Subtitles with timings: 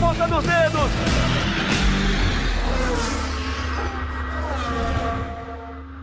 [0.00, 0.90] ponta dos dedos.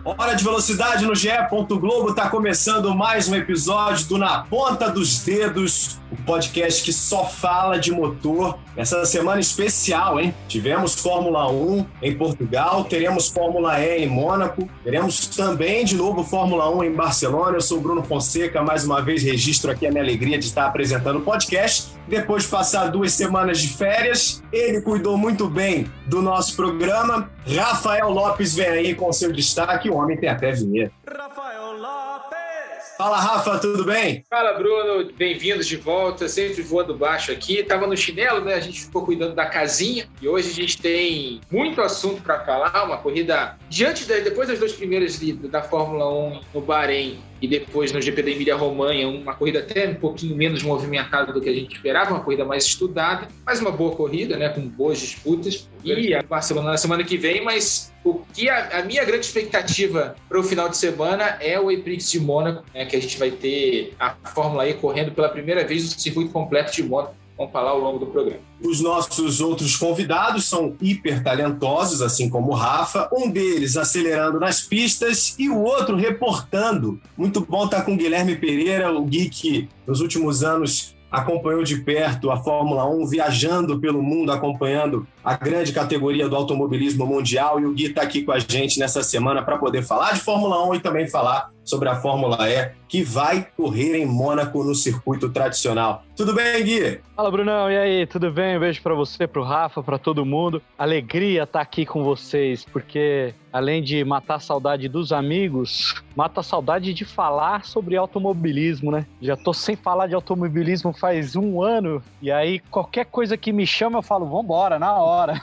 [0.05, 1.29] Hora de velocidade no GE.
[1.68, 6.94] Globo está começando mais um episódio do Na Ponta dos Dedos, o um podcast que
[6.94, 8.58] só fala de motor.
[8.78, 10.34] Essa semana especial, hein?
[10.48, 16.70] Tivemos Fórmula 1 em Portugal, teremos Fórmula E em Mônaco, teremos também de novo Fórmula
[16.70, 17.58] 1 em Barcelona.
[17.58, 21.18] Eu sou Bruno Fonseca, mais uma vez registro aqui a minha alegria de estar apresentando
[21.18, 21.97] o podcast.
[22.08, 27.30] Depois de passar duas semanas de férias, ele cuidou muito bem do nosso programa.
[27.45, 29.90] Rafael Lopes vem aí com seu destaque.
[29.90, 30.94] O homem tem até vinheta.
[31.05, 32.96] Rafael Lopes!
[32.98, 34.23] Fala, Rafa, tudo bem?
[34.30, 35.12] Fala, Bruno.
[35.18, 36.30] Bem-vindos de volta.
[36.30, 37.62] Sempre voando baixo aqui.
[37.62, 38.54] Tava no chinelo, né?
[38.54, 40.08] A gente ficou cuidando da casinha.
[40.21, 42.85] E hoje a gente tem muito assunto para falar.
[42.85, 45.20] Uma corrida diante da, depois das duas primeiras
[45.52, 49.96] da Fórmula 1 no Bahrein e depois no GP da Emília-Romanha, uma corrida até um
[49.96, 53.96] pouquinho menos movimentada do que a gente esperava, uma corrida mais estudada, mas uma boa
[53.96, 55.70] corrida, né, com boas disputas.
[55.84, 60.15] E a Barcelona na semana que vem, mas o que a, a minha grande expectativa
[60.27, 63.32] para o final de semana é o E-Prix de Mônaco, né, que a gente vai
[63.32, 67.71] ter a Fórmula E correndo pela primeira vez no circuito completo de Mônaco vamos falar
[67.71, 68.39] ao longo do programa.
[68.61, 74.61] Os nossos outros convidados são hiper talentosos, assim como o Rafa, um deles acelerando nas
[74.61, 76.99] pistas e o outro reportando.
[77.15, 82.30] Muito bom estar com o Guilherme Pereira, o geek nos últimos anos acompanhou de perto
[82.30, 87.59] a Fórmula 1, viajando pelo mundo, acompanhando a grande categoria do automobilismo mundial.
[87.59, 90.67] E o Gui está aqui com a gente nessa semana para poder falar de Fórmula
[90.69, 95.29] 1 e também falar sobre a Fórmula E, que vai correr em Mônaco no circuito
[95.29, 96.03] tradicional.
[96.15, 96.99] Tudo bem, Gui?
[97.15, 97.69] Fala, Brunão.
[97.69, 98.57] E aí, tudo bem?
[98.57, 100.61] Um beijo para você, para o Rafa, para todo mundo.
[100.77, 106.41] Alegria estar tá aqui com vocês, porque além de matar a saudade dos amigos, mata
[106.41, 109.05] a saudade de falar sobre automobilismo, né?
[109.19, 113.65] Já tô sem falar de automobilismo faz um ano, e aí qualquer coisa que me
[113.65, 115.41] chama eu falo, vambora, na hora.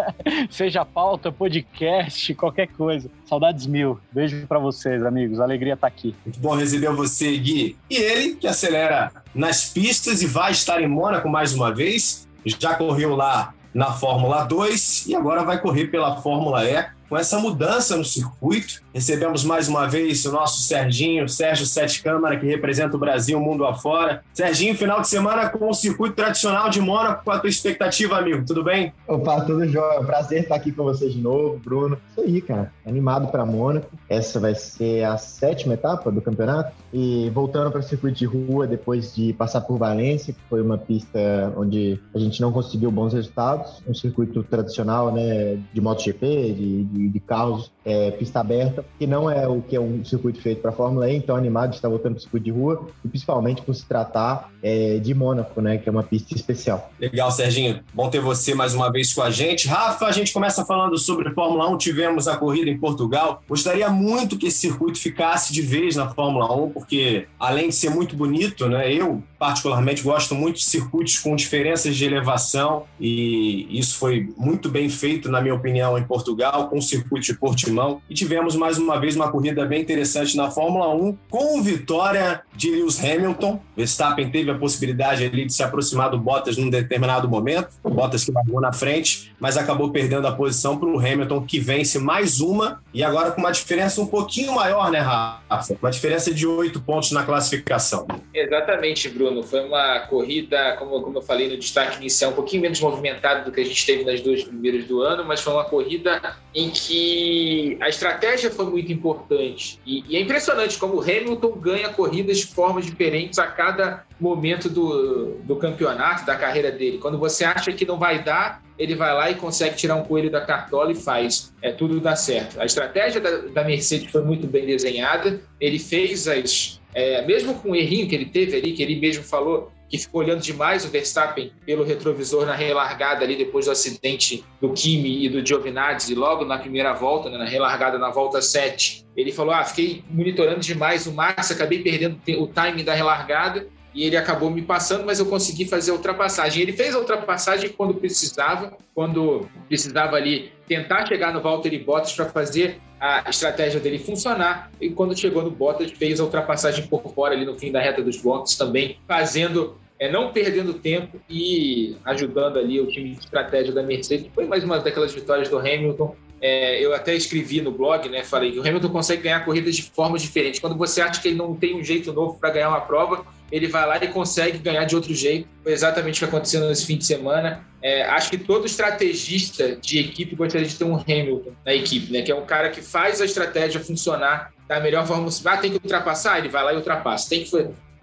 [0.48, 3.10] Seja pauta, podcast, qualquer coisa.
[3.24, 3.98] Saudades mil.
[4.12, 5.40] Beijo para vocês, amigos.
[5.40, 6.14] Alegria estar tá aqui.
[6.24, 7.76] Muito bom receber você, Gui.
[7.90, 12.28] E ele, que acelera nas pistas e vai estar em Mônaco mais uma vez.
[12.44, 17.38] Já correu lá na Fórmula 2 e agora vai correr pela Fórmula E com essa
[17.38, 18.82] mudança no circuito.
[18.92, 23.64] Recebemos mais uma vez o nosso Serginho, Sérgio Sete Câmara, que representa o Brasil mundo
[23.64, 24.22] afora.
[24.32, 27.24] Serginho, final de semana com o circuito tradicional de Mônaco.
[27.24, 28.44] Qual a tua expectativa, amigo?
[28.46, 28.92] Tudo bem?
[29.06, 30.02] Opa, tudo jóia.
[30.02, 31.98] Prazer estar aqui com vocês de novo, Bruno.
[32.10, 32.72] Isso aí, cara.
[32.86, 33.88] Animado para Mônaco.
[34.08, 36.72] Essa vai ser a sétima etapa do campeonato.
[36.92, 40.78] E voltando para o circuito de rua, depois de passar por Valência, que foi uma
[40.78, 43.82] pista onde a gente não conseguiu bons resultados.
[43.86, 49.30] Um circuito tradicional, né, de MotoGP, de, de de, carros é, pista aberta, que não
[49.30, 52.18] é o que é um circuito feito para Fórmula E, então animado estar voltando para
[52.18, 55.92] o circuito de rua, e principalmente por se tratar é, de Mônaco, né, que é
[55.92, 56.90] uma pista especial.
[56.98, 57.80] Legal, Serginho.
[57.94, 59.68] Bom ter você mais uma vez com a gente.
[59.68, 63.42] Rafa, a gente começa falando sobre Fórmula 1, tivemos a corrida em Portugal.
[63.48, 67.90] Gostaria muito que esse circuito ficasse de vez na Fórmula 1, porque além de ser
[67.90, 73.98] muito bonito, né, eu particularmente gosto muito de circuitos com diferenças de elevação e isso
[73.98, 77.75] foi muito bem feito, na minha opinião, em Portugal, com o circuito de Portimão.
[78.08, 82.70] E tivemos mais uma vez uma corrida bem interessante na Fórmula 1, com vitória de
[82.70, 83.60] Lewis Hamilton.
[83.76, 88.24] Verstappen teve a possibilidade ali de se aproximar do Bottas num determinado momento, o Bottas
[88.24, 92.40] que largou na frente, mas acabou perdendo a posição para o Hamilton, que vence mais
[92.40, 95.76] uma e agora com uma diferença um pouquinho maior, né, Rafa?
[95.80, 98.06] Uma diferença de oito pontos na classificação.
[98.32, 99.42] Exatamente, Bruno.
[99.42, 103.52] Foi uma corrida, como, como eu falei no destaque inicial, um pouquinho menos movimentada do
[103.52, 107.65] que a gente teve nas duas primeiras do ano, mas foi uma corrida em que
[107.80, 109.80] a estratégia foi muito importante.
[109.86, 114.68] E, e é impressionante como o Hamilton ganha corridas de formas diferentes a cada momento
[114.68, 116.98] do, do campeonato, da carreira dele.
[116.98, 120.30] Quando você acha que não vai dar, ele vai lá e consegue tirar um coelho
[120.30, 121.52] da cartola e faz.
[121.62, 122.60] É, tudo dá certo.
[122.60, 125.40] A estratégia da, da Mercedes foi muito bem desenhada.
[125.60, 126.80] Ele fez as.
[126.94, 130.20] É, mesmo com o errinho que ele teve ali, que ele mesmo falou que ficou
[130.20, 135.28] olhando demais o Verstappen pelo retrovisor na relargada ali depois do acidente do Kimi e
[135.28, 139.04] do Giovinazzi, logo na primeira volta, né, na relargada na volta 7.
[139.16, 143.66] Ele falou: Ah, fiquei monitorando demais o Max, acabei perdendo o timing da relargada
[143.96, 146.62] e ele acabou me passando, mas eu consegui fazer a ultrapassagem.
[146.62, 152.26] Ele fez a ultrapassagem quando precisava, quando precisava ali tentar chegar no Valtteri Bottas para
[152.26, 154.70] fazer a estratégia dele funcionar.
[154.78, 158.02] E quando chegou no Bottas, fez a ultrapassagem por fora ali no fim da reta
[158.02, 163.72] dos blocos também, fazendo é, não perdendo tempo e ajudando ali o time de estratégia
[163.72, 164.26] da Mercedes.
[164.34, 168.22] Foi mais uma daquelas vitórias do Hamilton é, eu até escrevi no blog, né?
[168.22, 170.60] Falei que o Hamilton consegue ganhar corridas de formas diferentes.
[170.60, 173.66] Quando você acha que ele não tem um jeito novo para ganhar uma prova, ele
[173.68, 175.48] vai lá e consegue ganhar de outro jeito.
[175.62, 177.64] Foi exatamente o que aconteceu nesse fim de semana.
[177.82, 182.22] É, acho que todo estrategista de equipe gostaria de ter um Hamilton na equipe, né?
[182.22, 185.52] Que é um cara que faz a estratégia funcionar da melhor forma possível.
[185.52, 186.38] Ah, tem que ultrapassar?
[186.38, 187.30] Ele vai lá e ultrapassa.
[187.30, 187.50] Tem que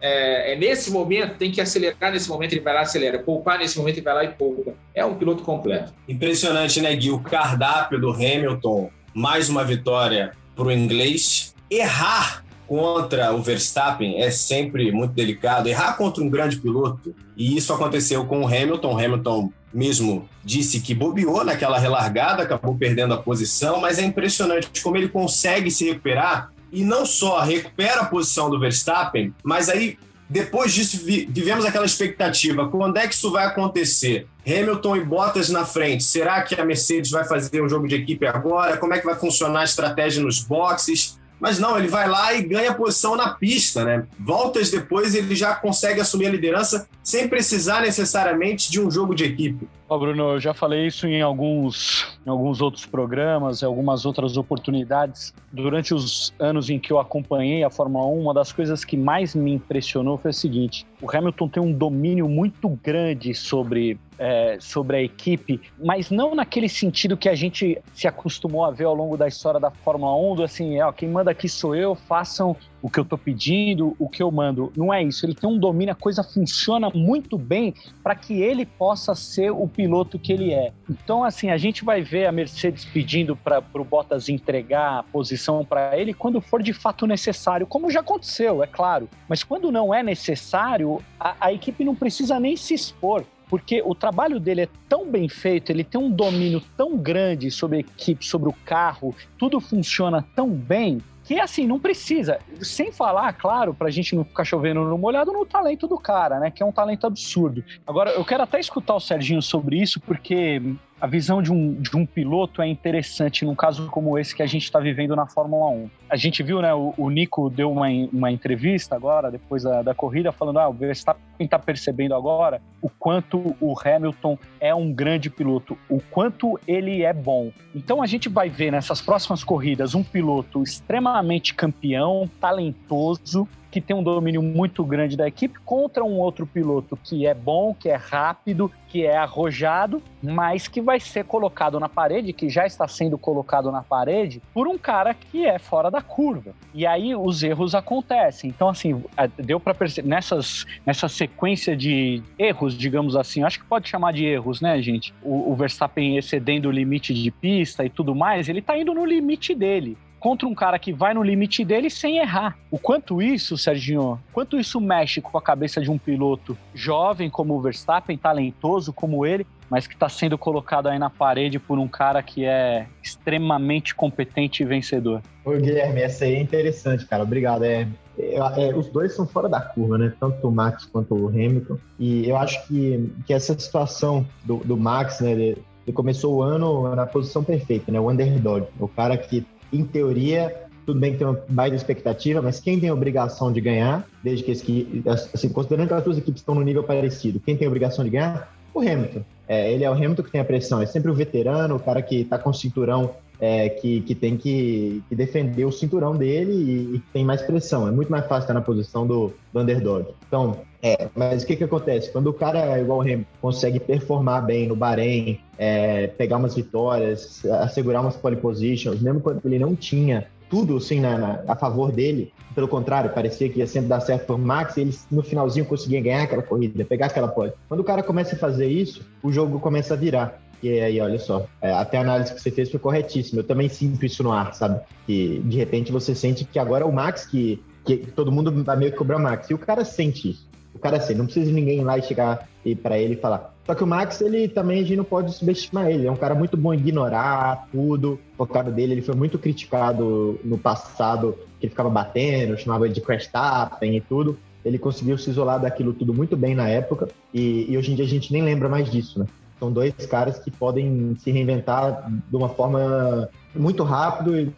[0.06, 3.20] é, é, nesse momento, tem que acelerar nesse momento, ele vai lá acelera.
[3.20, 4.74] Poupar nesse momento, ele vai lá e poupa.
[4.94, 5.94] É um piloto completo.
[6.10, 7.10] Impressionante, né, Gui?
[7.10, 11.56] O cardápio do Hamilton, mais uma vitória para o inglês.
[11.72, 15.70] Errar contra o Verstappen é sempre muito delicado.
[15.70, 18.94] Errar contra um grande piloto, e isso aconteceu com o Hamilton.
[18.94, 24.70] O Hamilton mesmo disse que bobeou naquela relargada, acabou perdendo a posição, mas é impressionante
[24.84, 29.98] como ele consegue se recuperar e não só recupera a posição do Verstappen, mas aí
[30.28, 34.28] depois disso vivemos aquela expectativa: quando é que isso vai acontecer?
[34.46, 36.04] Hamilton e Bottas na frente.
[36.04, 38.76] Será que a Mercedes vai fazer um jogo de equipe agora?
[38.78, 41.20] Como é que vai funcionar a estratégia nos boxes?
[41.40, 44.06] Mas não, ele vai lá e ganha posição na pista, né?
[44.18, 49.26] Voltas depois ele já consegue assumir a liderança sem precisar necessariamente de um jogo de
[49.26, 49.68] equipe.
[49.94, 54.38] Ó, Bruno, eu já falei isso em alguns, em alguns outros programas, em algumas outras
[54.38, 55.36] oportunidades.
[55.52, 59.36] Durante os anos em que eu acompanhei a Fórmula 1, uma das coisas que mais
[59.36, 64.98] me impressionou foi o seguinte: o Hamilton tem um domínio muito grande sobre, é, sobre
[64.98, 69.16] a equipe, mas não naquele sentido que a gente se acostumou a ver ao longo
[69.16, 72.90] da história da Fórmula 1, do assim, ó, quem manda aqui sou eu, façam o
[72.90, 74.72] que eu tô pedindo, o que eu mando.
[74.76, 75.26] Não é isso.
[75.26, 79.66] Ele tem um domínio, a coisa funciona muito bem para que ele possa ser o
[79.70, 80.74] piloto que ele é.
[80.90, 85.64] Então, assim, a gente vai ver a Mercedes pedindo para o Bottas entregar a posição
[85.64, 89.08] para ele quando for de fato necessário, como já aconteceu, é claro.
[89.30, 93.94] Mas quando não é necessário, a, a equipe não precisa nem se expor porque o
[93.94, 98.26] trabalho dele é tão bem feito, ele tem um domínio tão grande sobre a equipe,
[98.26, 101.00] sobre o carro, tudo funciona tão bem
[101.34, 102.40] que assim, não precisa.
[102.62, 106.52] Sem falar, claro, pra gente não ficar chovendo no molhado, no talento do cara, né?
[106.52, 107.64] Que é um talento absurdo.
[107.88, 110.62] Agora, eu quero até escutar o Serginho sobre isso, porque
[111.04, 114.46] a visão de um, de um piloto é interessante num caso como esse que a
[114.46, 115.90] gente está vivendo na Fórmula 1.
[116.10, 119.94] A gente viu, né, o, o Nico deu uma, uma entrevista agora, depois da, da
[119.94, 125.30] corrida, falando, ah, o Verstappen está percebendo agora o quanto o Hamilton é um grande
[125.30, 127.52] piloto, o quanto ele é bom.
[127.76, 133.96] Então a gente vai ver nessas próximas corridas um piloto extremamente campeão, talentoso, que tem
[133.96, 137.96] um domínio muito grande da equipe contra um outro piloto que é bom, que é
[137.96, 143.18] rápido, que é arrojado, mas que vai ser colocado na parede, que já está sendo
[143.18, 146.54] colocado na parede, por um cara que é fora da curva.
[146.72, 148.52] E aí os erros acontecem.
[148.52, 149.04] Então, assim,
[149.40, 154.24] deu para perceber nessas, nessa sequência de erros, digamos assim, acho que pode chamar de
[154.24, 155.16] erros, né, gente?
[155.24, 159.04] O, o Verstappen excedendo o limite de pista e tudo mais, ele está indo no
[159.04, 162.58] limite dele contra um cara que vai no limite dele sem errar.
[162.72, 167.54] O quanto isso, Serginho, quanto isso mexe com a cabeça de um piloto jovem como
[167.54, 171.90] o Verstappen, talentoso como ele, mas que está sendo colocado aí na parede por um
[171.90, 175.22] cara que é extremamente competente e vencedor.
[175.44, 177.24] Ô, Guilherme, essa aí é interessante, cara.
[177.24, 177.66] Obrigado.
[177.66, 177.86] É,
[178.18, 180.14] é, é, os dois são fora da curva, né?
[180.22, 181.78] Tanto o Max quanto o Hamilton.
[182.00, 185.34] E eu acho que, que essa situação do, do Max, né?
[185.34, 188.00] Ele, ele começou o ano na posição perfeita, né?
[188.00, 188.68] O underdog.
[188.80, 192.90] O cara que em teoria, tudo bem que tem uma baita expectativa, mas quem tem
[192.90, 194.88] a obrigação de ganhar, desde que, esse,
[195.34, 198.12] assim, considerando que as duas equipes estão no nível parecido, quem tem a obrigação de
[198.12, 198.54] ganhar?
[198.74, 199.22] O Hamilton.
[199.48, 202.02] É, ele é o Hamilton que tem a pressão, é sempre o veterano, o cara
[202.02, 206.54] que está com o cinturão, é, que, que tem que, que, defender o cinturão dele
[206.54, 207.88] e, e, tem mais pressão.
[207.88, 210.08] É muito mais fácil estar na posição do, do underdog.
[210.28, 212.12] Então, é, mas o que, que acontece?
[212.12, 217.42] Quando o cara, igual o Hamilton, consegue performar bem no Bahrein, é, pegar umas vitórias,
[217.62, 221.90] assegurar umas pole positions, mesmo quando ele não tinha tudo assim na, na, a favor
[221.90, 225.66] dele, pelo contrário, parecia que ia sempre dar certo por Max, e ele no finalzinho
[225.66, 227.54] conseguia ganhar aquela corrida, pegar aquela pole.
[227.70, 230.44] Quando o cara começa a fazer isso, o jogo começa a virar.
[230.62, 233.40] E aí, olha só, é, até a análise que você fez foi corretíssima.
[233.40, 234.82] Eu também sinto isso no ar, sabe?
[235.08, 238.76] Que de repente você sente que agora é o Max que, que todo mundo vai
[238.76, 239.50] meio que cobrar Max.
[239.50, 240.53] E o cara sente isso.
[240.74, 242.48] O cara sente, não precisa de ninguém lá e chegar
[242.82, 243.54] para ele e falar.
[243.66, 246.08] Só que o Max, ele também, a gente não pode subestimar ele.
[246.08, 248.20] É um cara muito bom em ignorar tudo.
[248.38, 252.94] O cara dele, ele foi muito criticado no passado, que ele ficava batendo, chamava ele
[252.94, 254.38] de crash tapping e tudo.
[254.66, 257.08] Ele conseguiu se isolar daquilo tudo muito bem na época.
[257.34, 259.26] E, e hoje em dia a gente nem lembra mais disso, né?
[259.60, 264.52] São dois caras que podem se reinventar de uma forma muito rápido e,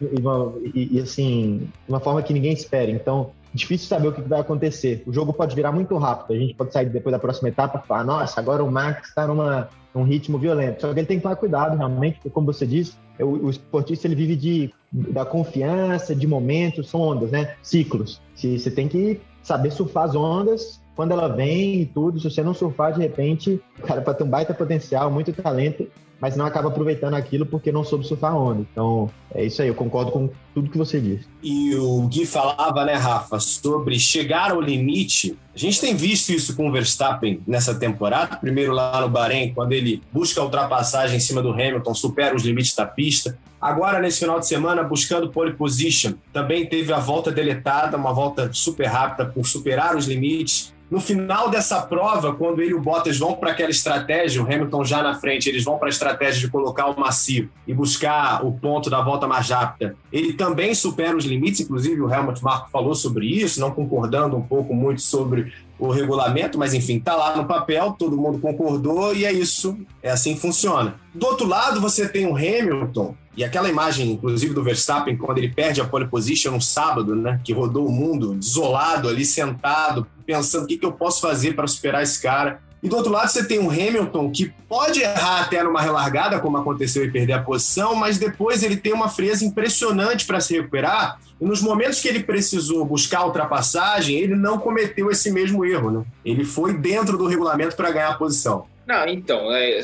[0.74, 2.90] e, e assim, de uma forma que ninguém espera.
[2.90, 5.02] Então, difícil saber o que vai acontecer.
[5.06, 6.36] O jogo pode virar muito rápido.
[6.36, 9.26] A gente pode sair depois da próxima etapa e falar: nossa, agora o Max está
[9.26, 10.82] num ritmo violento.
[10.82, 14.06] Só que ele tem que tomar cuidado, realmente, porque, como você disse, o, o esportista
[14.06, 17.56] ele vive de, da confiança, de momentos, são ondas, né?
[17.62, 18.20] Ciclos.
[18.34, 22.18] Se, você tem que saber surfar as ondas quando ela vem e tudo.
[22.18, 25.86] Se você não surfar, de repente, o cara ter um baita potencial, muito talento,
[26.18, 28.66] mas não acaba aproveitando aquilo porque não soube surfar onda.
[28.72, 31.26] Então, é isso aí, eu concordo com tudo que você disse.
[31.42, 35.36] E o Gui falava, né, Rafa, sobre chegar ao limite.
[35.54, 38.36] A gente tem visto isso com o Verstappen nessa temporada.
[38.36, 42.42] Primeiro lá no Bahrein, quando ele busca a ultrapassagem em cima do Hamilton, supera os
[42.42, 43.38] limites da pista.
[43.66, 48.48] Agora, nesse final de semana, buscando pole position, também teve a volta deletada, uma volta
[48.52, 50.72] super rápida por superar os limites.
[50.88, 54.84] No final dessa prova, quando ele e o Bottas vão para aquela estratégia, o Hamilton
[54.84, 58.52] já na frente, eles vão para a estratégia de colocar o macio e buscar o
[58.52, 59.96] ponto da volta mais rápida.
[60.12, 64.42] Ele também supera os limites, inclusive o Helmut Marko falou sobre isso, não concordando um
[64.42, 69.24] pouco muito sobre o regulamento, mas enfim, tá lá no papel, todo mundo concordou e
[69.24, 70.94] é isso, é assim que funciona.
[71.12, 75.50] Do outro lado, você tem o Hamilton, e aquela imagem, inclusive, do Verstappen, quando ele
[75.50, 80.64] perde a pole position no sábado, né, que rodou o mundo desolado ali, sentado, pensando
[80.64, 82.60] o que, que eu posso fazer para superar esse cara.
[82.82, 86.56] E do outro lado, você tem um Hamilton que pode errar até numa relargada, como
[86.56, 91.18] aconteceu e perder a posição, mas depois ele tem uma frieza impressionante para se recuperar.
[91.40, 95.90] E nos momentos que ele precisou buscar a ultrapassagem, ele não cometeu esse mesmo erro.
[95.90, 96.04] Né?
[96.24, 98.66] Ele foi dentro do regulamento para ganhar a posição.
[98.86, 99.82] Não, então, é,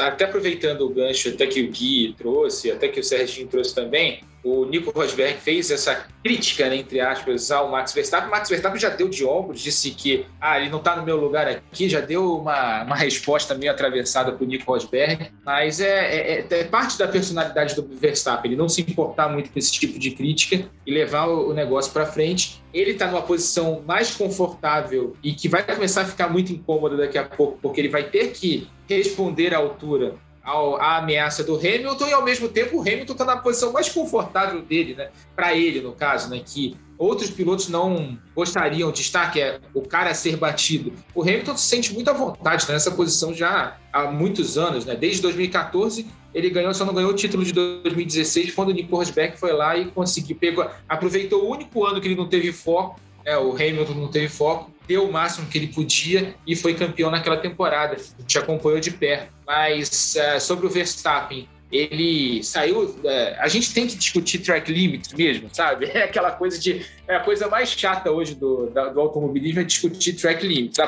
[0.00, 4.22] até aproveitando o gancho até que o Gui trouxe, até que o Serginho trouxe também,
[4.44, 8.28] o Nico Rosberg fez essa crítica, né, entre aspas, ao Max Verstappen.
[8.28, 11.16] O Max Verstappen já deu de ombros, disse que ah, ele não está no meu
[11.16, 15.86] lugar aqui, já deu uma, uma resposta meio atravessada para o Nico Rosberg, mas é,
[15.88, 19.72] é, é, é, parte da personalidade do Verstappen, ele não se importar muito com esse
[19.72, 22.62] tipo de crítica e levar o, o negócio para frente.
[22.74, 27.18] Ele está numa posição mais confortável e que vai começar a ficar muito incômodo daqui
[27.18, 32.12] a pouco, porque ele vai ter que responder à altura à ameaça do Hamilton e
[32.12, 35.10] ao mesmo tempo o Hamilton está na posição mais confortável dele, né?
[35.36, 36.42] Para ele, no caso, né?
[36.44, 40.92] Que outros pilotos não gostariam de estar, que é o cara a ser batido.
[41.14, 44.94] O Hamilton se sente muito à vontade nessa posição já há muitos anos, né?
[44.96, 49.38] Desde 2014 ele ganhou, só não ganhou o título de 2016 quando o Nico Rosberg
[49.38, 53.36] foi lá e conseguiu, pegou, aproveitou o único ano que ele não teve foco, é,
[53.36, 57.36] o Hamilton não teve foco, deu o máximo que ele podia e foi campeão naquela
[57.36, 57.96] temporada.
[58.26, 59.32] Te acompanhou de perto.
[59.46, 62.84] Mas uh, sobre o Verstappen, ele saiu.
[62.84, 62.98] Uh,
[63.38, 65.86] a gente tem que discutir track limits mesmo, sabe?
[65.92, 66.84] É aquela coisa de.
[67.06, 70.78] É a coisa mais chata hoje do, do automobilismo é discutir track limits.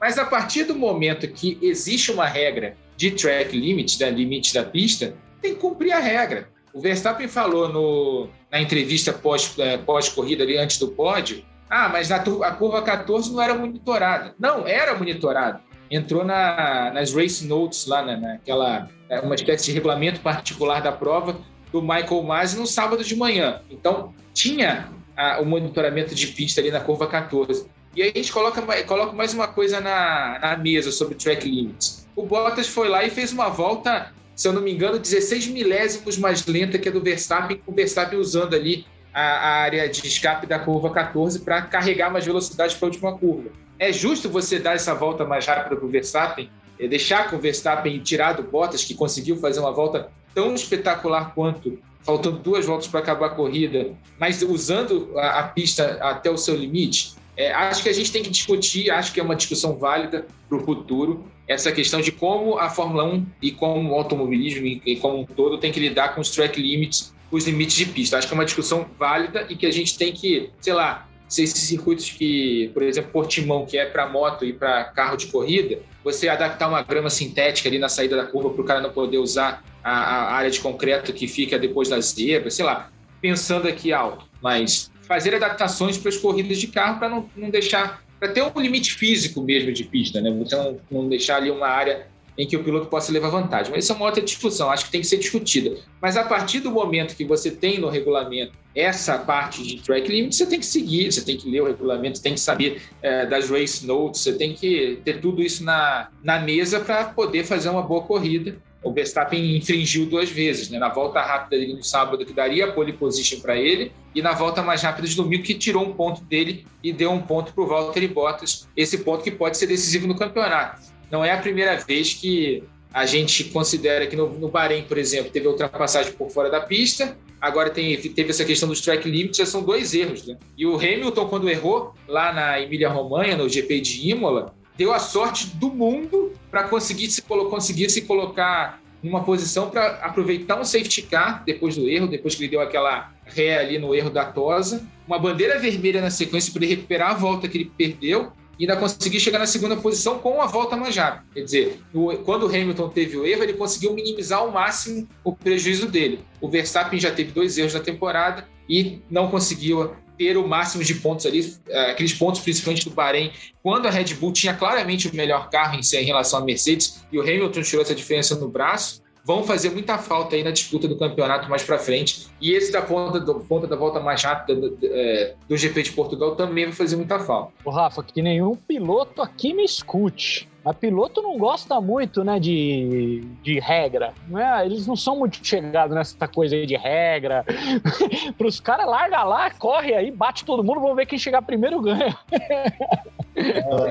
[0.00, 4.64] Mas a partir do momento que existe uma regra de track limits, da limite da
[4.64, 6.48] pista, tem que cumprir a regra.
[6.72, 12.16] O Verstappen falou no, na entrevista pós-corrida pós ali antes do pódio ah, mas na,
[12.16, 14.34] a curva 14 não era monitorada.
[14.38, 15.62] Não, era monitorada.
[15.90, 20.92] Entrou na, nas race notes lá, na, naquela é, uma espécie de regulamento particular da
[20.92, 21.38] prova
[21.72, 23.62] do Michael Masi no sábado de manhã.
[23.70, 27.66] Então, tinha a, o monitoramento de pista ali na curva 14.
[27.96, 32.06] E aí a gente coloca, coloca mais uma coisa na, na mesa sobre track limits.
[32.14, 36.18] O Bottas foi lá e fez uma volta, se eu não me engano, 16 milésimos
[36.18, 40.46] mais lenta que a do Verstappen, com o Verstappen usando ali a, área de escape
[40.46, 43.50] da curva 14 para carregar mais velocidade para a última curva.
[43.78, 47.98] É justo você dar essa volta mais rápida para o Verstappen, deixar com o Verstappen
[48.00, 53.00] tirar do Bottas, que conseguiu fazer uma volta tão espetacular quanto, faltando duas voltas para
[53.00, 57.14] acabar a corrida, mas usando a, a pista até o seu limite?
[57.36, 60.58] É, acho que a gente tem que discutir, acho que é uma discussão válida para
[60.58, 64.96] o futuro, essa questão de como a Fórmula 1 e como o automobilismo e, e
[64.96, 68.18] como um todo tem que lidar com os track limits os limites de pista.
[68.18, 71.42] Acho que é uma discussão válida e que a gente tem que, sei lá, se
[71.42, 75.78] esses circuitos que, por exemplo, Portimão, que é para moto e para carro de corrida,
[76.04, 79.16] você adaptar uma grama sintética ali na saída da curva para o cara não poder
[79.16, 83.94] usar a, a, área de concreto que fica depois da zebra, sei lá, pensando aqui
[83.94, 88.42] alto, mas fazer adaptações para as corridas de carro para não, não deixar, para ter
[88.42, 90.30] um limite físico mesmo de pista, né?
[90.30, 93.72] Você não, não deixar ali uma área em que o piloto possa levar vantagem.
[93.72, 95.76] Mas isso é uma outra discussão, acho que tem que ser discutida.
[96.00, 100.34] Mas a partir do momento que você tem no regulamento essa parte de track limit,
[100.34, 103.50] você tem que seguir, você tem que ler o regulamento, tem que saber é, das
[103.50, 107.82] race notes, você tem que ter tudo isso na, na mesa para poder fazer uma
[107.82, 108.56] boa corrida.
[108.82, 110.76] O Verstappen infringiu duas vezes, né?
[110.76, 114.32] na volta rápida dele no sábado, que daria a pole position para ele, e na
[114.32, 117.62] volta mais rápida de domingo, que tirou um ponto dele e deu um ponto para
[117.62, 121.76] o Valtteri Bottas, esse ponto que pode ser decisivo no campeonato não é a primeira
[121.76, 126.48] vez que a gente considera que no, no Bahrein, por exemplo, teve ultrapassagem por fora
[126.48, 130.26] da pista, agora tem, teve essa questão dos track limits, já são dois erros.
[130.26, 130.38] Né?
[130.56, 135.48] E o Hamilton, quando errou lá na Emília-Romanha, no GP de Imola, deu a sorte
[135.48, 141.44] do mundo para conseguir se, conseguir se colocar numa posição para aproveitar um safety car
[141.44, 145.18] depois do erro, depois que ele deu aquela ré ali no erro da Tosa, uma
[145.18, 149.20] bandeira vermelha na sequência para ele recuperar a volta que ele perdeu e ainda conseguir
[149.20, 151.24] chegar na segunda posição com a volta manjada.
[151.32, 151.80] Quer dizer,
[152.24, 156.20] quando o Hamilton teve o erro, ele conseguiu minimizar ao máximo o prejuízo dele.
[156.40, 160.94] O Verstappen já teve dois erros na temporada e não conseguiu ter o máximo de
[160.94, 163.32] pontos ali, é, aqueles pontos principalmente do Bahrein,
[163.62, 167.22] quando a Red Bull tinha claramente o melhor carro em relação à Mercedes e o
[167.22, 171.48] Hamilton tirou essa diferença no braço, vão fazer muita falta aí na disputa do campeonato
[171.48, 172.26] mais para frente.
[172.40, 175.92] E esse da ponta, do, ponta da volta mais rápida do, é, do, GP de
[175.92, 177.52] Portugal também vai fazer muita falta.
[177.64, 180.48] O Rafa, que nenhum piloto aqui me escute.
[180.64, 184.12] Mas piloto não gosta muito, né, de, de regra.
[184.28, 184.64] Não é?
[184.64, 187.44] Eles não são muito chegados nessa coisa aí de regra.
[188.38, 191.80] Para os caras, larga lá, corre aí, bate todo mundo, vamos ver quem chegar primeiro
[191.80, 192.16] ganha.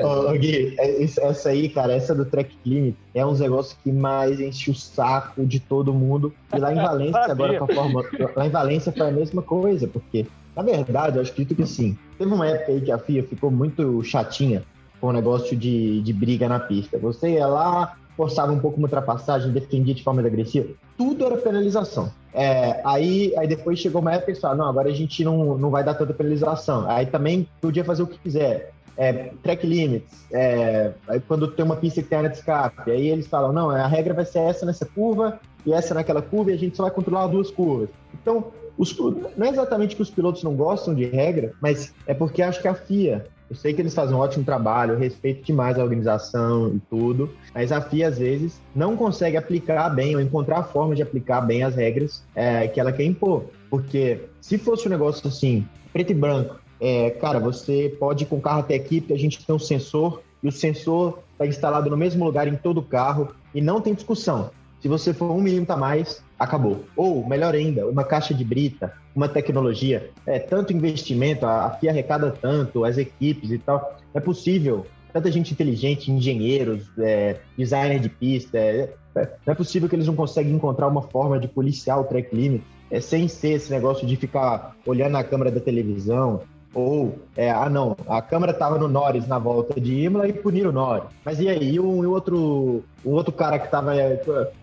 [0.04, 3.92] ô, ô, Gui, é, essa aí, cara, essa do track limit é um negócio que
[3.92, 6.34] mais enche o saco de todo mundo.
[6.56, 8.04] E lá em Valência, agora com a forma.
[8.34, 10.26] Lá em Valência foi a mesma coisa, porque,
[10.56, 11.98] na verdade, eu acredito que sim.
[12.18, 14.64] Teve uma época aí que a FIA ficou muito chatinha
[15.02, 17.00] com o negócio de, de briga na pista.
[17.00, 22.12] Você ia lá, forçava um pouco uma ultrapassagem, defendia de forma agressiva, tudo era penalização.
[22.34, 25.72] É, aí, aí depois chegou uma época e falou, não, agora a gente não, não
[25.72, 26.88] vai dar tanta penalização.
[26.88, 28.72] Aí também podia fazer o que quiser.
[28.98, 30.92] É, track limits, é,
[31.28, 34.14] quando tem uma pista que tem área de escape, aí eles falam, não, a regra
[34.14, 37.28] vai ser essa nessa curva e essa naquela curva e a gente só vai controlar
[37.28, 37.90] duas curvas.
[38.14, 38.96] Então, os,
[39.38, 42.68] não é exatamente que os pilotos não gostam de regra, mas é porque acho que
[42.68, 46.80] a FIA eu sei que eles fazem um ótimo trabalho, respeito demais a organização e
[46.90, 51.02] tudo, mas a FIA, às vezes, não consegue aplicar bem ou encontrar a forma de
[51.02, 53.44] aplicar bem as regras é, que ela quer impor.
[53.70, 58.38] Porque se fosse um negócio assim, preto e branco, é, cara, você pode ir com
[58.38, 61.90] o carro até aqui, porque a gente tem um sensor, e o sensor está instalado
[61.90, 64.50] no mesmo lugar em todo o carro, e não tem discussão.
[64.82, 66.84] Se você for um milímetro a mais, acabou.
[66.96, 72.32] Ou, melhor ainda, uma caixa de brita, uma tecnologia, é tanto investimento, a, FIA arrecada
[72.32, 78.58] tanto, as equipes e tal, é possível, tanta gente inteligente, engenheiros, é, designer de pista,
[78.58, 82.06] é, é, não é possível que eles não conseguem encontrar uma forma de policiar o
[82.06, 86.42] track limit é, sem ser esse negócio de ficar olhando a câmera da televisão,
[86.74, 90.70] ou, é, ah não, a câmera estava no Norris na volta de Imola e puniram
[90.70, 91.10] o Norris.
[91.26, 93.96] Mas e aí, e o, o outro, o outro cara que estava.
[93.96, 94.16] É,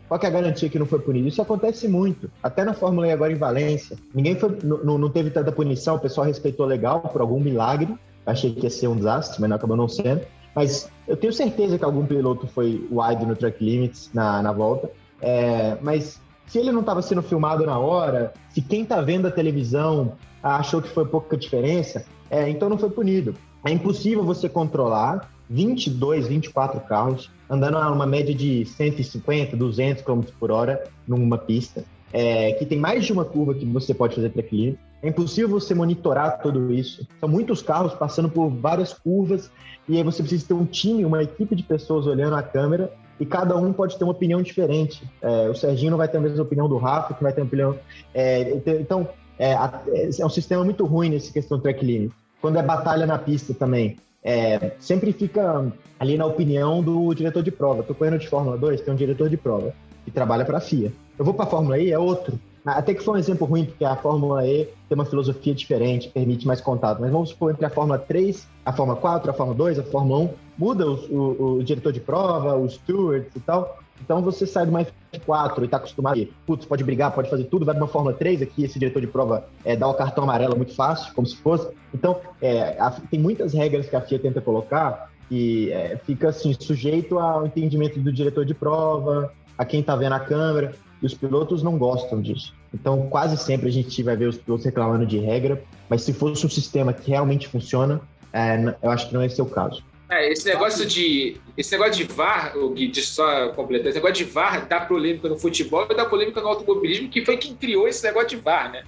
[0.09, 1.29] qual é a garantia que não foi punido?
[1.29, 2.31] Isso acontece muito.
[2.43, 3.97] Até na Fórmula E agora em Valência.
[4.15, 7.95] Ninguém foi, não, não teve tanta punição, o pessoal respeitou legal por algum milagre.
[8.25, 10.23] Achei que ia ser um desastre, mas não acabou não sendo.
[10.55, 14.91] Mas eu tenho certeza que algum piloto foi wide no track limits na, na volta.
[15.21, 19.31] É, mas se ele não estava sendo filmado na hora, se quem está vendo a
[19.31, 23.35] televisão achou que foi pouca diferença, é, então não foi punido.
[23.65, 30.23] É impossível você controlar 22, 24 carros andando a uma média de 150, 200 km
[30.39, 34.33] por hora numa pista, é, que tem mais de uma curva que você pode fazer
[34.35, 34.79] limit.
[35.03, 37.07] É impossível você monitorar tudo isso.
[37.21, 39.51] São muitos carros passando por várias curvas
[39.89, 43.27] e aí você precisa ter um time, uma equipe de pessoas olhando a câmera e
[43.27, 45.03] cada um pode ter uma opinião diferente.
[45.21, 47.47] É, o Serginho não vai ter a mesma opinião do Rafa, que vai ter uma
[47.47, 47.77] opinião.
[48.15, 48.51] É,
[48.81, 52.13] então, é, é, um sistema muito ruim nesse questão do track limit.
[52.41, 57.51] Quando é batalha na pista também, é, sempre fica ali na opinião do diretor de
[57.51, 57.81] prova.
[57.81, 60.93] Estou correndo de Fórmula 2, tem um diretor de prova que trabalha para a FIA.
[61.19, 62.39] Eu vou para a Fórmula E, é outro.
[62.73, 66.47] Até que foi um exemplo ruim, porque a Fórmula E tem uma filosofia diferente, permite
[66.47, 67.01] mais contato.
[67.01, 70.21] Mas vamos supor, entre a Fórmula 3, a Fórmula 4, a Fórmula 2, a Fórmula
[70.21, 73.79] 1, muda o, o, o diretor de prova, os stewards e tal.
[74.01, 77.65] Então você sai de uma F4 e está acostumado putz, pode brigar, pode fazer tudo,
[77.65, 80.57] vai de uma Fórmula 3 aqui, esse diretor de prova é, dá o cartão amarelo
[80.57, 81.69] muito fácil, como se fosse.
[81.93, 86.55] Então, é, a, tem muitas regras que a FIA tenta colocar e é, fica assim,
[86.59, 91.15] sujeito ao entendimento do diretor de prova, a quem está vendo a câmera, e os
[91.15, 92.55] pilotos não gostam disso.
[92.73, 96.45] Então, quase sempre a gente vai ver os pilotos reclamando de regra, mas se fosse
[96.45, 98.01] um sistema que realmente funciona,
[98.33, 99.83] é, eu acho que não é esse o caso.
[100.11, 101.37] É, esse negócio de.
[101.57, 105.39] Esse negócio de VAR, o Gui, só completar, esse negócio de VAR dá polêmica no
[105.39, 108.85] futebol e dá polêmica no automobilismo, que foi quem criou esse negócio de VAR, né?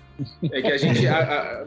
[0.51, 1.07] É que a gente.
[1.07, 1.67] A, a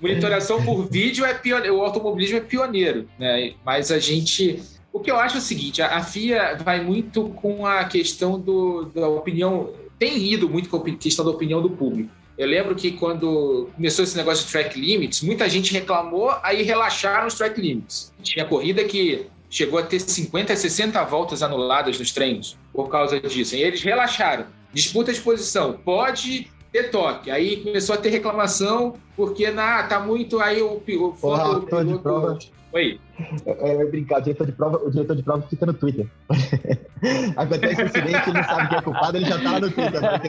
[0.00, 3.52] monitoração por vídeo é pioneiro, o automobilismo é pioneiro, né?
[3.64, 4.62] Mas a gente.
[4.90, 8.86] O que eu acho é o seguinte: a, FIA vai muito com a questão do,
[8.94, 9.74] da opinião.
[10.00, 12.10] Tem ido muito com a questão da opinião do público.
[12.38, 17.26] Eu lembro que quando começou esse negócio de track limits, muita gente reclamou, aí relaxaram
[17.26, 18.10] os track limits.
[18.22, 23.54] Tinha corrida que chegou a ter 50, 60 voltas anuladas nos treinos por causa disso.
[23.54, 24.46] E eles relaxaram.
[24.72, 27.30] Disputa de posição, pode ter toque.
[27.30, 32.38] Aí começou a ter reclamação, porque na, tá muito aí o, o foto de prova.
[32.72, 33.00] Oi.
[33.44, 36.06] É, é brincar, o diretor de prova, o diretor de prova fica no Twitter.
[37.36, 40.00] Acontece um incidente, ele não sabe quem é culpado, ele já tá lá no Twitter.
[40.00, 40.20] Tá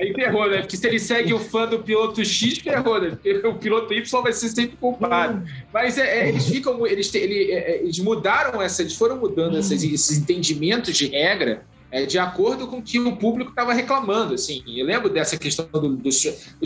[0.00, 0.58] Aí ferrou, né?
[0.58, 3.10] Porque se ele segue o fã do piloto X, ferrou, né?
[3.10, 5.44] Porque o piloto Y vai ser sempre culpado.
[5.72, 6.84] Mas é, é, eles ficam.
[6.84, 11.64] Eles, ele, é, é, eles mudaram essa, eles foram mudando esses, esses entendimentos de regra
[11.94, 14.34] é, de acordo com o que o público estava reclamando.
[14.34, 14.64] Assim.
[14.66, 16.10] Eu lembro dessa questão do, do,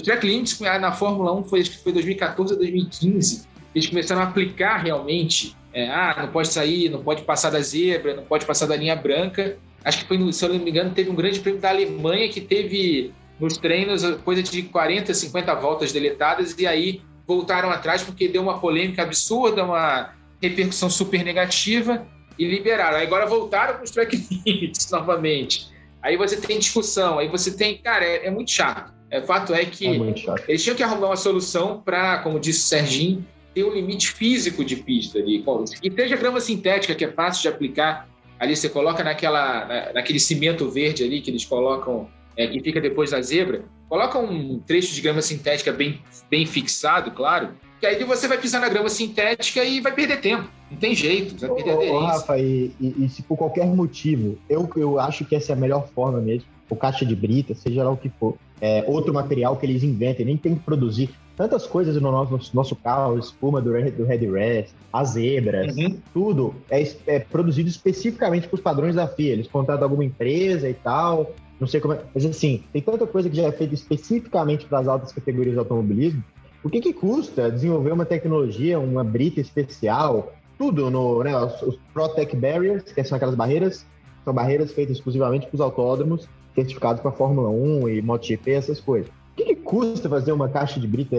[0.02, 3.46] track limits na Fórmula 1, foi, acho que foi 2014 ou 2015.
[3.74, 5.54] Eles começaram a aplicar realmente.
[5.70, 8.96] É, ah, não pode sair, não pode passar da zebra, não pode passar da linha
[8.96, 9.58] branca.
[9.84, 12.40] Acho que foi, se eu não me engano, teve um grande prêmio da Alemanha que
[12.40, 18.40] teve nos treinos coisa de 40, 50 voltas deletadas e aí voltaram atrás porque deu
[18.40, 22.06] uma polêmica absurda, uma repercussão super negativa
[22.38, 22.98] e liberaram.
[22.98, 25.68] Aí agora voltaram para os track limits novamente.
[26.02, 27.78] Aí você tem discussão, aí você tem.
[27.78, 28.92] Cara, é, é muito chato.
[29.10, 32.62] É, fato é que é eles tinham que arrumar uma solução para, como disse o
[32.64, 35.44] Serginho, ter um limite físico de pista ali.
[35.82, 38.08] E seja grama sintética, que é fácil de aplicar.
[38.38, 42.80] Ali você coloca naquela, na, naquele cimento verde ali que eles colocam, é, que fica
[42.80, 43.64] depois da zebra.
[43.88, 48.60] Coloca um trecho de grama sintética bem, bem fixado, claro, que aí você vai pisar
[48.60, 50.48] na grama sintética e vai perder tempo.
[50.70, 51.96] Não tem jeito, vai perder aderência.
[51.96, 55.54] Ô, Rafa, e, e, e, se por qualquer motivo, eu, eu acho que essa é
[55.54, 59.14] a melhor forma mesmo, o caixa de brita, seja lá o que for, é, outro
[59.14, 63.60] material que eles inventem, nem tem que produzir tantas coisas no nosso, nosso carro, espuma
[63.60, 65.96] do, do Headrest, as zebras, uhum.
[66.12, 69.34] tudo é, é, produzido especificamente para os padrões da FIA.
[69.34, 72.00] Eles contratam alguma empresa e tal, não sei como é.
[72.12, 75.60] Mas assim, tem tanta coisa que já é feita especificamente para as altas categorias de
[75.60, 76.24] automobilismo
[76.62, 81.78] o que, que custa desenvolver uma tecnologia, uma brita especial, tudo no, né, os, os
[81.94, 83.86] Protect Barriers, que são aquelas barreiras,
[84.24, 89.08] são barreiras feitas exclusivamente para os autódromos, certificados para Fórmula 1 e MotoGP, essas coisas.
[89.08, 91.16] O que, que custa fazer uma caixa de brita?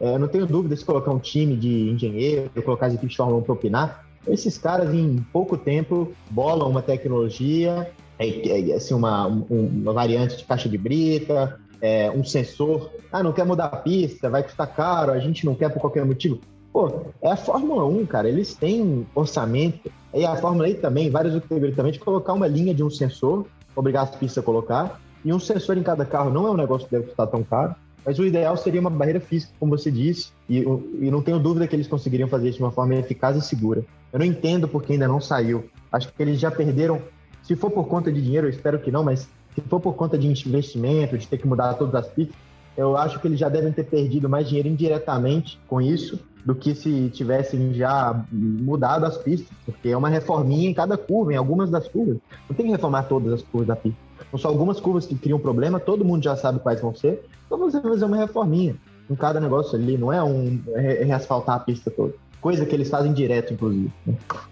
[0.00, 3.40] É, não tenho dúvida se colocar um time de engenheiro, colocar as equipes de Fórmula
[3.40, 4.08] 1 para opinar.
[4.26, 10.44] Esses caras, em pouco tempo, bolam uma tecnologia, é, é, assim, uma, uma variante de
[10.44, 12.90] caixa de brita, é, um sensor.
[13.12, 16.04] Ah, não quer mudar a pista, vai custar caro, a gente não quer por qualquer
[16.04, 16.40] motivo.
[16.72, 21.34] Pô, é a Fórmula 1, cara, eles têm orçamento, e a Fórmula E também, vários
[21.34, 25.32] categorias também, de colocar uma linha de um sensor, obrigar as pistas a colocar, e
[25.32, 28.18] um sensor em cada carro não é um negócio que deve custar tão caro, mas
[28.18, 31.74] o ideal seria uma barreira física, como você disse, e, e não tenho dúvida que
[31.74, 33.84] eles conseguiriam fazer isso de uma forma eficaz e segura.
[34.12, 35.68] Eu não entendo porque ainda não saiu.
[35.92, 37.02] Acho que eles já perderam,
[37.42, 39.28] se for por conta de dinheiro, eu espero que não, mas
[39.60, 42.36] se for por conta de investimento, de ter que mudar todas as pistas,
[42.76, 46.74] eu acho que eles já devem ter perdido mais dinheiro indiretamente com isso do que
[46.74, 51.70] se tivessem já mudado as pistas, porque é uma reforminha em cada curva, em algumas
[51.70, 52.18] das curvas.
[52.48, 53.98] Não tem que reformar todas as curvas da pista.
[54.30, 57.58] São só algumas curvas que criam problema, todo mundo já sabe quais vão ser, então
[57.58, 58.76] você vai fazer uma reforminha
[59.10, 62.14] em cada negócio ali, não é um é reasfaltar a pista toda.
[62.40, 63.90] Coisa que eles fazem direto, inclusive.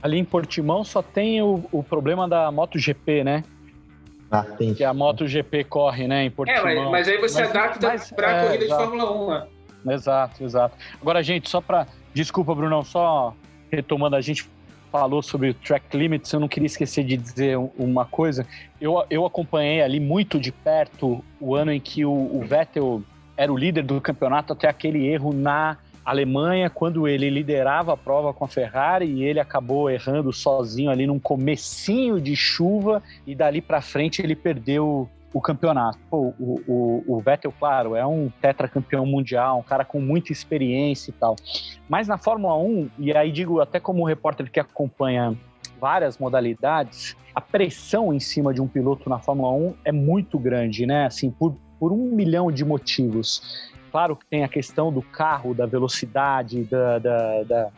[0.03, 3.45] Ali em Portimão só tem o, o problema da MotoGP, né?
[4.31, 4.75] Ah, tem.
[4.75, 6.69] Que a MotoGP corre, né, em Portimão.
[6.69, 8.83] É, mas, mas aí você mas, adapta para a é, corrida exato.
[8.83, 9.95] de Fórmula 1, né?
[9.95, 10.77] Exato, exato.
[11.01, 11.87] Agora, gente, só para...
[12.13, 13.35] Desculpa, Brunão, só
[13.71, 14.49] retomando, a gente
[14.91, 18.47] falou sobre o track limits, eu não queria esquecer de dizer uma coisa.
[18.81, 23.03] Eu, eu acompanhei ali muito de perto o ano em que o, o Vettel
[23.37, 28.33] era o líder do campeonato até aquele erro na Alemanha, quando ele liderava a prova
[28.33, 33.61] com a Ferrari e ele acabou errando sozinho ali num comecinho de chuva e dali
[33.61, 35.99] para frente ele perdeu o campeonato.
[36.09, 41.11] Pô, o, o, o, Vettel, claro, é um tetracampeão mundial, um cara com muita experiência
[41.11, 41.35] e tal.
[41.89, 45.37] Mas na Fórmula 1, e aí digo até como repórter que acompanha
[45.81, 50.87] várias modalidades, a pressão em cima de um piloto na Fórmula 1 é muito grande,
[50.87, 51.07] né?
[51.07, 55.65] Assim, por, por um milhão de motivos claro que tem a questão do carro, da
[55.65, 57.71] velocidade, da, da, da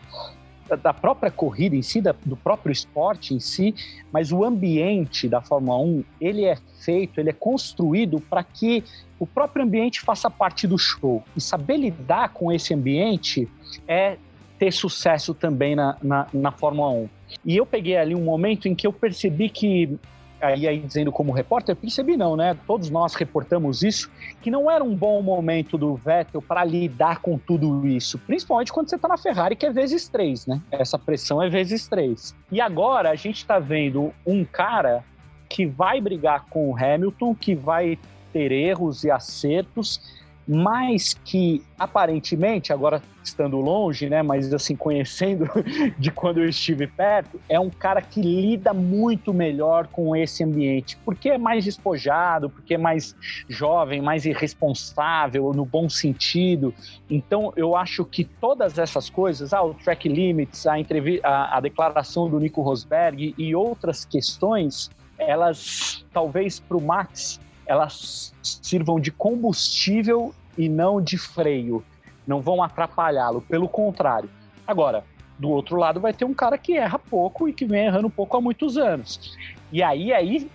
[0.83, 3.74] da própria corrida em si, da, do próprio esporte em si,
[4.12, 8.85] mas o ambiente da Fórmula 1, ele é feito, ele é construído para que
[9.18, 11.24] o próprio ambiente faça parte do show.
[11.35, 13.48] E saber lidar com esse ambiente
[13.87, 14.18] é
[14.59, 17.09] ter sucesso também na, na, na Fórmula 1.
[17.46, 19.98] E eu peguei ali um momento em que eu percebi que
[20.40, 22.57] aí, aí dizendo como repórter, percebi não, né?
[22.66, 27.38] Todos nós reportamos isso, que não era um bom momento do Vettel para lidar com
[27.38, 30.61] tudo isso, principalmente quando você está na Ferrari, que é vezes três, né?
[30.70, 32.35] Essa pressão é vezes três.
[32.51, 35.05] E agora a gente está vendo um cara
[35.48, 37.98] que vai brigar com o Hamilton, que vai
[38.33, 40.01] ter erros e acertos,
[40.48, 45.46] mas que aparentemente, agora estando longe, né, mas assim conhecendo
[45.98, 50.96] de quando eu estive perto, é um cara que lida muito melhor com esse ambiente,
[51.04, 53.14] porque é mais despojado, porque é mais
[53.48, 56.74] jovem, mais irresponsável no bom sentido.
[57.11, 60.74] Então, eu acho que todas essas coisas, ah, o track limits, a,
[61.22, 68.35] a, a declaração do Nico Rosberg e outras questões, elas talvez para o Max elas
[68.42, 71.85] sirvam de combustível e não de freio.
[72.26, 74.28] Não vão atrapalhá-lo, pelo contrário.
[74.66, 75.04] Agora,
[75.38, 78.37] do outro lado vai ter um cara que erra pouco e que vem errando pouco
[78.37, 79.37] há muitos anos.
[79.70, 80.50] E aí, aí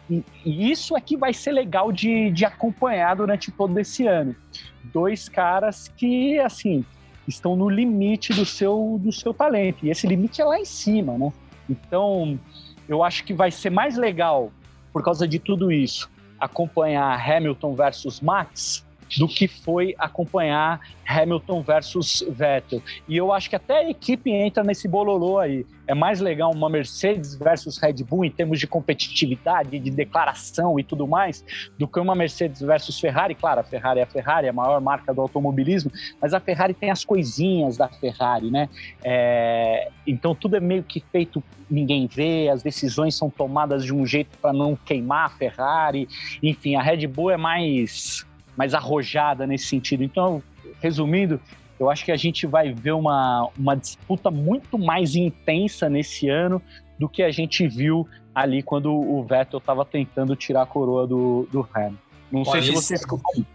[0.45, 4.35] isso é que vai ser legal de, de acompanhar durante todo esse ano.
[4.83, 6.83] Dois caras que, assim,
[7.27, 9.85] estão no limite do seu, do seu talento.
[9.85, 11.31] E esse limite é lá em cima, né?
[11.69, 12.37] Então,
[12.89, 14.51] eu acho que vai ser mais legal,
[14.91, 16.09] por causa de tudo isso,
[16.43, 18.83] acompanhar Hamilton versus Max
[19.17, 22.81] do que foi acompanhar Hamilton versus Vettel.
[23.07, 25.65] E eu acho que até a equipe entra nesse bololô aí.
[25.85, 30.83] É mais legal uma Mercedes versus Red Bull em termos de competitividade, de declaração e
[30.83, 31.43] tudo mais,
[31.77, 33.35] do que uma Mercedes versus Ferrari.
[33.35, 36.73] Claro, a Ferrari é a Ferrari, é a maior marca do automobilismo, mas a Ferrari
[36.73, 38.69] tem as coisinhas da Ferrari, né?
[39.03, 39.89] É...
[40.07, 44.37] Então tudo é meio que feito, ninguém vê, as decisões são tomadas de um jeito
[44.37, 46.07] para não queimar a Ferrari.
[46.41, 48.25] Enfim, a Red Bull é mais
[48.57, 50.03] mais arrojada nesse sentido.
[50.03, 50.41] Então,
[50.81, 51.39] resumindo,
[51.79, 56.61] eu acho que a gente vai ver uma, uma disputa muito mais intensa nesse ano
[56.99, 61.47] do que a gente viu ali quando o Vettel estava tentando tirar a coroa do,
[61.51, 62.03] do Hamilton.
[62.31, 63.01] Não sei se vocês.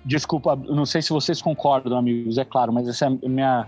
[0.05, 3.67] Desculpa, não sei se vocês concordam, amigos, é claro, mas essa é a minha,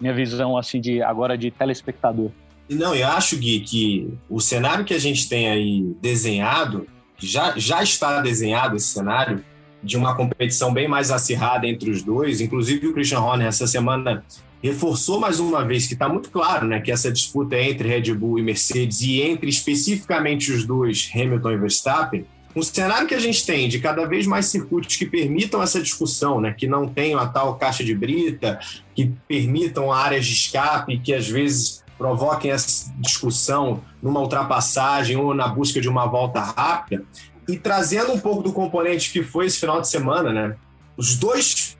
[0.00, 2.30] minha visão assim de agora de telespectador.
[2.68, 6.86] Não, eu acho, Gui, que o cenário que a gente tem aí desenhado,
[7.18, 9.44] já, já está desenhado esse cenário,
[9.86, 12.40] de uma competição bem mais acirrada entre os dois.
[12.40, 14.24] Inclusive, o Christian Horner, essa semana,
[14.62, 18.12] reforçou mais uma vez que está muito claro né, que essa disputa é entre Red
[18.14, 22.26] Bull e Mercedes e entre especificamente os dois, Hamilton e Verstappen.
[22.54, 26.40] Um cenário que a gente tem de cada vez mais circuitos que permitam essa discussão,
[26.40, 28.58] né, que não tenham a tal caixa de brita,
[28.94, 35.48] que permitam áreas de escape, que às vezes provoquem essa discussão numa ultrapassagem ou na
[35.48, 37.04] busca de uma volta rápida,
[37.48, 40.56] e trazendo um pouco do componente que foi esse final de semana, né?
[40.96, 41.76] Os dois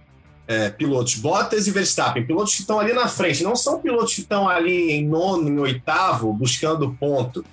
[0.47, 4.21] é, pilotos, Bottas e Verstappen, pilotos que estão ali na frente, não são pilotos que
[4.21, 7.45] estão ali em nono, em oitavo, buscando ponto.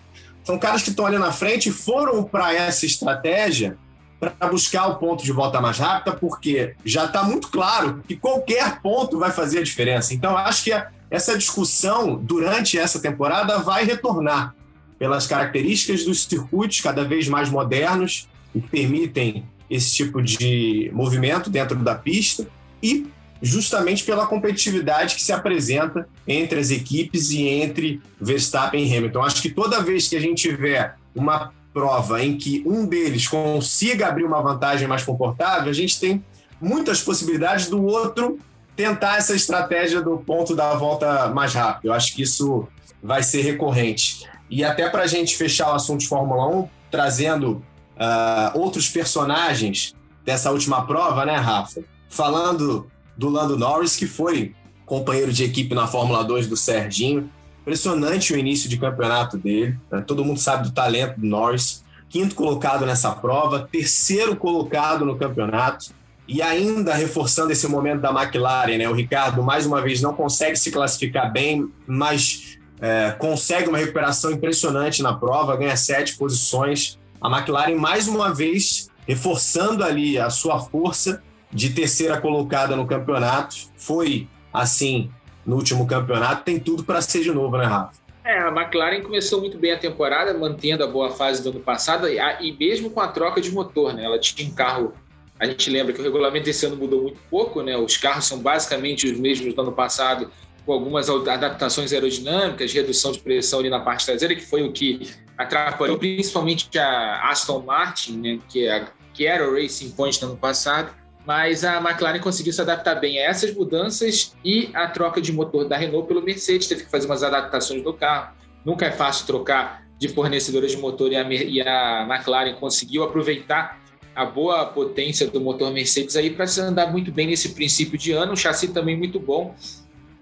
[0.43, 3.77] São caras que estão ali na frente e foram para essa estratégia
[4.19, 8.79] para buscar o ponto de volta mais rápida, porque já está muito claro que qualquer
[8.81, 10.13] ponto vai fazer a diferença.
[10.13, 10.71] Então, acho que
[11.09, 14.55] essa discussão durante essa temporada vai retornar
[15.03, 21.49] pelas características dos circuitos cada vez mais modernos e que permitem esse tipo de movimento
[21.49, 22.47] dentro da pista
[22.81, 23.05] e
[23.41, 29.23] justamente pela competitividade que se apresenta entre as equipes e entre Verstappen e Hamilton.
[29.23, 34.07] Acho que toda vez que a gente tiver uma prova em que um deles consiga
[34.07, 36.23] abrir uma vantagem mais confortável, a gente tem
[36.61, 38.39] muitas possibilidades do outro
[38.73, 41.87] tentar essa estratégia do ponto da volta mais rápido.
[41.87, 42.65] Eu acho que isso
[43.03, 44.31] vai ser recorrente.
[44.55, 47.53] E até para a gente fechar o assunto de Fórmula 1, trazendo
[47.97, 51.81] uh, outros personagens dessa última prova, né, Rafa?
[52.07, 52.85] Falando
[53.17, 54.53] do Lando Norris, que foi
[54.85, 57.31] companheiro de equipe na Fórmula 2 do Serginho.
[57.61, 59.75] Impressionante o início de campeonato dele.
[59.91, 60.03] Né?
[60.05, 61.83] Todo mundo sabe do talento do Norris.
[62.07, 65.87] Quinto colocado nessa prova, terceiro colocado no campeonato.
[66.27, 68.87] E ainda reforçando esse momento da McLaren, né?
[68.87, 72.52] O Ricardo, mais uma vez, não consegue se classificar bem, mas
[72.83, 76.99] é, consegue uma recuperação impressionante na prova, ganha sete posições.
[77.21, 83.55] A McLaren, mais uma vez, reforçando ali a sua força de terceira colocada no campeonato.
[83.77, 85.09] Foi assim
[85.45, 87.93] no último campeonato, tem tudo para ser de novo, né, Rafa?
[88.25, 92.09] É, a McLaren começou muito bem a temporada, mantendo a boa fase do ano passado,
[92.09, 94.03] e mesmo com a troca de motor, né?
[94.03, 94.93] Ela tinha um carro.
[95.39, 97.77] A gente lembra que o regulamento desse ano mudou muito pouco, né?
[97.77, 100.29] Os carros são basicamente os mesmos do ano passado,
[100.65, 105.09] com algumas adaptações aerodinâmicas, redução de pressão ali na parte traseira, que foi o que
[105.37, 110.37] atrapalhou principalmente a Aston Martin, né, que, é que era o Racing Point no ano
[110.37, 110.93] passado.
[111.25, 115.65] Mas a McLaren conseguiu se adaptar bem a essas mudanças e a troca de motor
[115.65, 116.67] da Renault pelo Mercedes.
[116.67, 118.35] Teve que fazer umas adaptações do carro.
[118.65, 123.81] Nunca é fácil trocar de fornecedora de motor e a, e a McLaren conseguiu aproveitar
[124.13, 128.11] a boa potência do motor Mercedes aí para se andar muito bem nesse princípio de
[128.11, 128.33] ano.
[128.33, 129.55] O chassi também muito bom.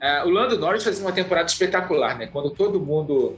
[0.02, 2.26] Uh, o Lando Norris fazia uma temporada espetacular, né?
[2.26, 3.38] Quando todo mundo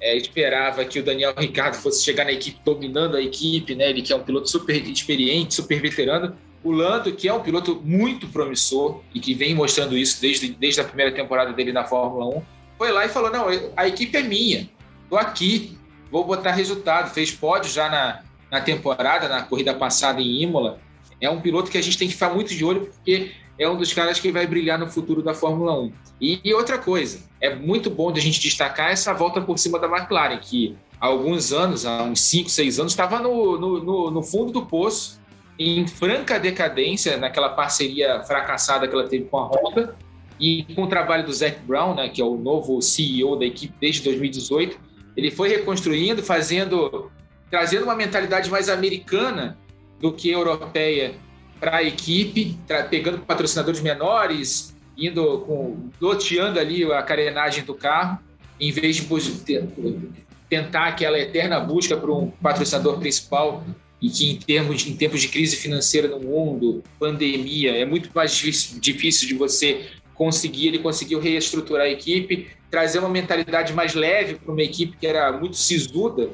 [0.00, 3.88] é, esperava que o Daniel Ricciardo fosse chegar na equipe dominando a equipe, né?
[3.88, 6.36] Ele que é um piloto super experiente, super veterano.
[6.64, 10.80] O Lando, que é um piloto muito promissor e que vem mostrando isso desde, desde
[10.80, 12.42] a primeira temporada dele na Fórmula 1,
[12.76, 14.68] foi lá e falou: não, a equipe é minha,
[15.08, 15.78] tô aqui,
[16.10, 17.14] vou botar resultado.
[17.14, 20.80] Fez pódio já na, na temporada, na corrida passada em Imola.
[21.20, 23.76] É um piloto que a gente tem que ficar muito de olho, porque é um
[23.76, 25.92] dos caras que vai brilhar no futuro da Fórmula 1.
[26.20, 29.78] E, e outra coisa, é muito bom de a gente destacar essa volta por cima
[29.78, 34.22] da McLaren, que há alguns anos, há uns 5, 6 anos, estava no, no, no,
[34.22, 35.20] fundo do poço,
[35.58, 39.96] em franca decadência naquela parceria fracassada que ela teve com a Honda
[40.40, 43.74] e com o trabalho do Zac Brown, né, que é o novo CEO da equipe
[43.80, 44.78] desde 2018,
[45.16, 47.10] ele foi reconstruindo, fazendo,
[47.50, 49.58] trazendo uma mentalidade mais americana
[50.00, 51.14] do que europeia
[51.62, 52.58] para a equipe,
[52.90, 58.18] pegando patrocinadores menores, indo com loteando ali a carenagem do carro,
[58.58, 59.06] em vez de
[60.50, 63.64] tentar aquela eterna busca por um patrocinador principal
[64.00, 68.34] e que em termos em tempos de crise financeira no mundo, pandemia, é muito mais
[68.34, 70.66] difícil, difícil de você conseguir.
[70.66, 75.30] Ele conseguiu reestruturar a equipe, trazer uma mentalidade mais leve para uma equipe que era
[75.30, 76.28] muito sisuda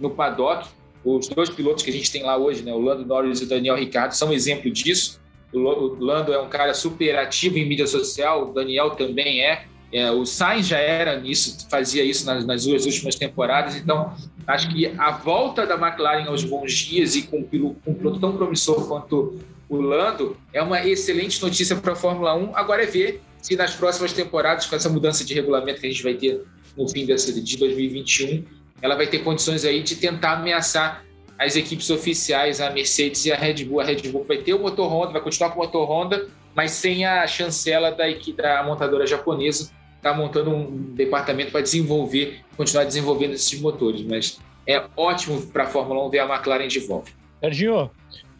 [0.00, 0.70] no paddock.
[1.04, 3.48] Os dois pilotos que a gente tem lá hoje, né, o Lando Norris e o
[3.48, 5.20] Daniel Ricciardo, são um exemplo disso.
[5.52, 5.58] O
[5.98, 9.64] Lando é um cara super ativo em mídia social, o Daniel também é.
[9.92, 14.14] É, o Sainz já era nisso, fazia isso nas, nas, duas últimas temporadas, então
[14.46, 18.36] acho que a volta da McLaren aos bons dias e com, com um piloto tão
[18.36, 22.56] promissor quanto o Lando é uma excelente notícia para a Fórmula 1.
[22.56, 26.02] Agora é ver se nas próximas temporadas, com essa mudança de regulamento que a gente
[26.02, 26.44] vai ter
[26.76, 28.44] no fim dessa, de 2021,
[28.82, 31.04] ela vai ter condições aí de tentar ameaçar
[31.38, 33.80] as equipes oficiais, a Mercedes e a Red Bull.
[33.80, 36.72] A Red Bull vai ter o motor Honda, vai continuar com o motor Honda, mas
[36.72, 42.84] sem a chancela da, equipe, da montadora japonesa está montando um departamento para desenvolver, continuar
[42.84, 44.02] desenvolvendo esses motores.
[44.02, 47.10] Mas é ótimo para a Fórmula 1 ver a McLaren de volta.
[47.40, 47.90] Serginho,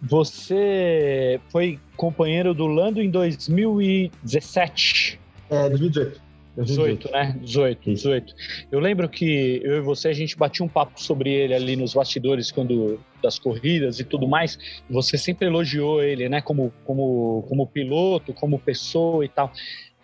[0.03, 5.21] você foi companheiro do Lando em 2017.
[5.51, 6.30] É, 2018.
[6.57, 7.37] 18, né?
[7.41, 8.35] 18, 18.
[8.71, 11.95] Eu lembro que eu e você, a gente batia um papo sobre ele ali nos
[11.95, 14.59] bastidores quando das corridas e tudo mais.
[14.89, 16.41] Você sempre elogiou ele, né?
[16.41, 19.53] Como, como, como piloto, como pessoa e tal.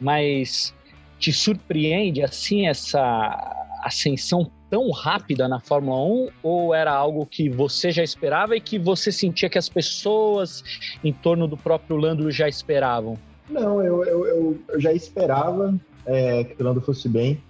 [0.01, 0.75] Mas
[1.19, 7.91] te surpreende assim essa ascensão tão rápida na Fórmula 1 ou era algo que você
[7.91, 10.63] já esperava e que você sentia que as pessoas
[11.03, 13.17] em torno do próprio Lando já esperavam?
[13.49, 15.75] Não, eu, eu, eu, eu já esperava
[16.07, 17.41] é, que o Lando fosse bem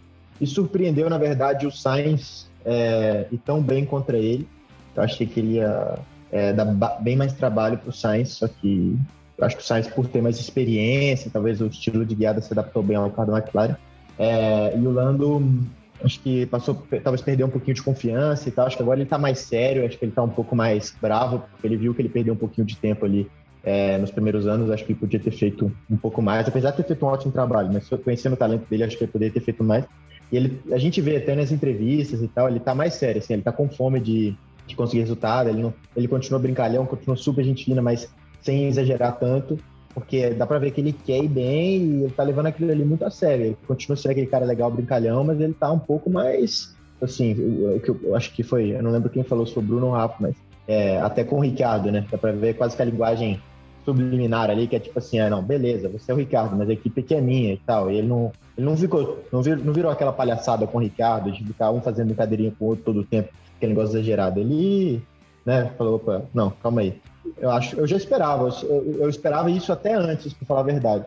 [0.41, 4.47] e surpreendeu, na verdade, o Sainz é, e tão bem contra ele.
[4.95, 5.99] Eu achei que ele ia
[6.33, 6.65] é, dar
[7.01, 8.97] bem mais trabalho para o Sainz, só que
[9.39, 12.53] eu acho que o Sainz, por ter mais experiência, talvez o estilo de guiada se
[12.53, 13.77] adaptou bem ao carro da McLaren.
[14.19, 15.61] É, e o Lando,
[16.03, 18.67] acho que passou, talvez perdeu um pouquinho de confiança e tal.
[18.67, 21.43] Acho que agora ele está mais sério, acho que ele está um pouco mais bravo,
[21.51, 23.31] porque ele viu que ele perdeu um pouquinho de tempo ali
[23.67, 24.71] é, nos primeiros anos.
[24.71, 27.69] Acho que podia ter feito um pouco mais, apesar de ter feito um ótimo trabalho,
[27.73, 29.85] mas conhecendo o talento dele, acho que ele poderia ter feito mais.
[30.31, 33.35] E ele, a gente vê até nas entrevistas e tal, ele está mais sério, assim,
[33.35, 37.45] ele está com fome de, de conseguir resultado, ele, não, ele continua brincalhão, continua super
[37.45, 38.09] gente fina, mas
[38.41, 39.59] sem exagerar tanto,
[39.93, 42.85] porque dá pra ver que ele quer ir bem e ele tá levando aquilo ali
[42.85, 43.47] muito a sério.
[43.47, 47.81] Ele continua sendo aquele cara legal, brincalhão, mas ele tá um pouco mais, assim, o
[47.81, 50.37] que eu, acho que foi, eu não lembro quem falou sobre Bruno Rafa, mas
[50.69, 52.05] é, até com o Ricardo, né?
[52.11, 53.41] Dá pra ver quase que a linguagem
[53.87, 56.73] subliminar ali, que é tipo assim, ah, não, beleza, você é o Ricardo, mas a
[56.73, 57.91] equipe aqui é minha e tal.
[57.91, 61.31] E ele não, ele não ficou, não virou, não virou aquela palhaçada com o Ricardo,
[61.31, 64.41] de ficar um fazendo brincadeirinha com o outro todo o tempo, aquele negócio exagerado.
[64.41, 65.01] Ele,
[65.47, 67.01] né, falou, opa, não, calma aí.
[67.39, 71.05] Eu acho, eu já esperava, eu, eu esperava isso até antes, para falar a verdade,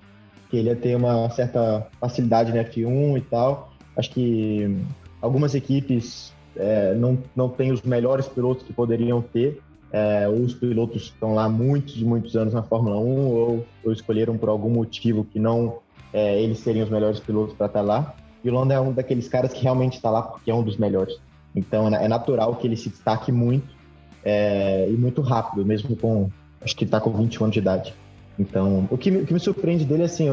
[0.49, 3.73] que ele ia ter uma certa facilidade no F1 e tal.
[3.95, 4.77] Acho que
[5.21, 9.61] algumas equipes é, não, não têm os melhores pilotos que poderiam ter.
[9.91, 14.37] É, os pilotos estão lá muitos e muitos anos na Fórmula 1, ou, ou escolheram
[14.37, 15.79] por algum motivo que não
[16.13, 18.15] é, eles seriam os melhores pilotos para estar tá lá.
[18.43, 20.77] E o Lando é um daqueles caras que realmente está lá porque é um dos
[20.77, 21.17] melhores.
[21.55, 23.67] Então é natural que ele se destaque muito
[24.23, 26.29] é, e muito rápido, mesmo com.
[26.61, 27.93] Acho que está com 21 anos de idade.
[28.37, 30.27] Então, o que, o que me surpreende dele é assim,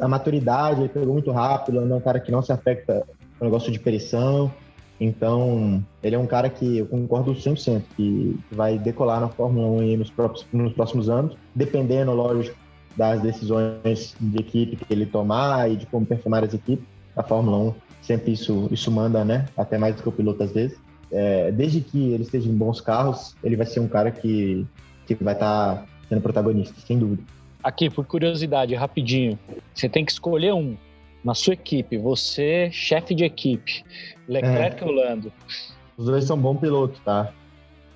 [0.00, 3.06] a maturidade, ele pegou muito rápido, ele é um cara que não se afeta
[3.38, 4.52] com o negócio de pressão.
[5.00, 9.96] Então, ele é um cara que eu concordo 100% que vai decolar na Fórmula 1
[9.96, 10.12] nos,
[10.52, 12.56] nos próximos anos, dependendo, lógico,
[12.96, 16.84] das decisões de equipe que ele tomar e de como performar as equipes.
[17.16, 19.46] A Fórmula 1 sempre isso, isso manda, né?
[19.56, 20.78] Até mais do que o piloto às vezes
[21.10, 24.66] é, desde que ele esteja em bons carros, ele vai ser um cara que,
[25.06, 27.22] que vai estar tá sendo protagonista, sem dúvida.
[27.62, 29.38] Aqui, por curiosidade, rapidinho,
[29.74, 30.76] você tem que escolher um
[31.28, 33.84] na sua equipe, você, chefe de equipe,
[34.26, 34.86] Leclerc é.
[34.86, 35.30] ou Lando?
[35.98, 37.30] Os dois são bons pilotos, tá?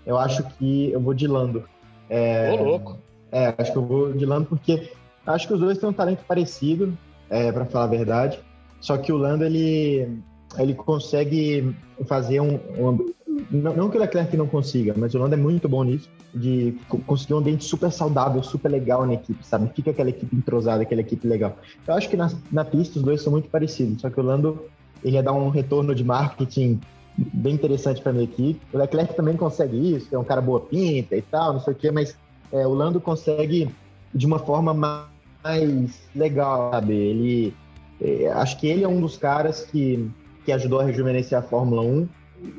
[0.04, 1.66] Eu acho que eu vou de Lando.
[2.10, 2.98] É, Ô, louco.
[3.30, 4.92] É, acho que eu vou de Lando porque
[5.26, 6.96] acho que os dois têm um talento parecido,
[7.30, 8.38] é, para falar a verdade.
[8.82, 10.18] Só que o Lando, ele,
[10.58, 11.74] ele consegue
[12.04, 13.14] fazer um, um
[13.50, 16.76] não, não, que o Leclerc não consiga, mas o Lando é muito bom nisso, de
[17.06, 19.70] conseguir um ambiente super saudável, super legal na equipe, sabe?
[19.74, 21.56] Fica aquela equipe entrosada, aquela equipe legal.
[21.86, 24.64] Eu acho que na, na pista os dois são muito parecidos, só que o Lando
[25.02, 26.80] ele ia dar um retorno de marketing
[27.16, 28.60] bem interessante para minha equipe.
[28.72, 31.76] O Leclerc também consegue isso, é um cara boa pinta e tal, não sei o
[31.76, 32.16] quê, mas
[32.52, 33.70] é, o Lando consegue
[34.14, 36.94] de uma forma mais legal, sabe?
[36.94, 37.54] Ele,
[38.00, 40.10] é, acho que ele é um dos caras que,
[40.44, 42.08] que ajudou a rejuvenescer a Fórmula 1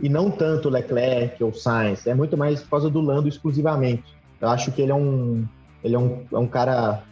[0.01, 4.03] e não tanto Leclerc ou Sainz, é muito mais por causa do Lando exclusivamente.
[4.39, 5.45] Eu acho que ele é um,
[5.83, 7.03] ele é um, é um cara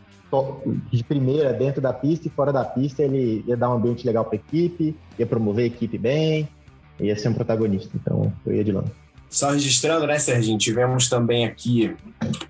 [0.92, 4.24] de primeira dentro da pista e fora da pista ele ia dar um ambiente legal
[4.24, 6.48] para a equipe, ia promover a equipe bem,
[7.00, 7.92] ia ser um protagonista.
[7.96, 8.92] Então eu ia de Lando.
[9.30, 10.58] Só registrando, né, Serginho?
[10.58, 11.96] Tivemos também aqui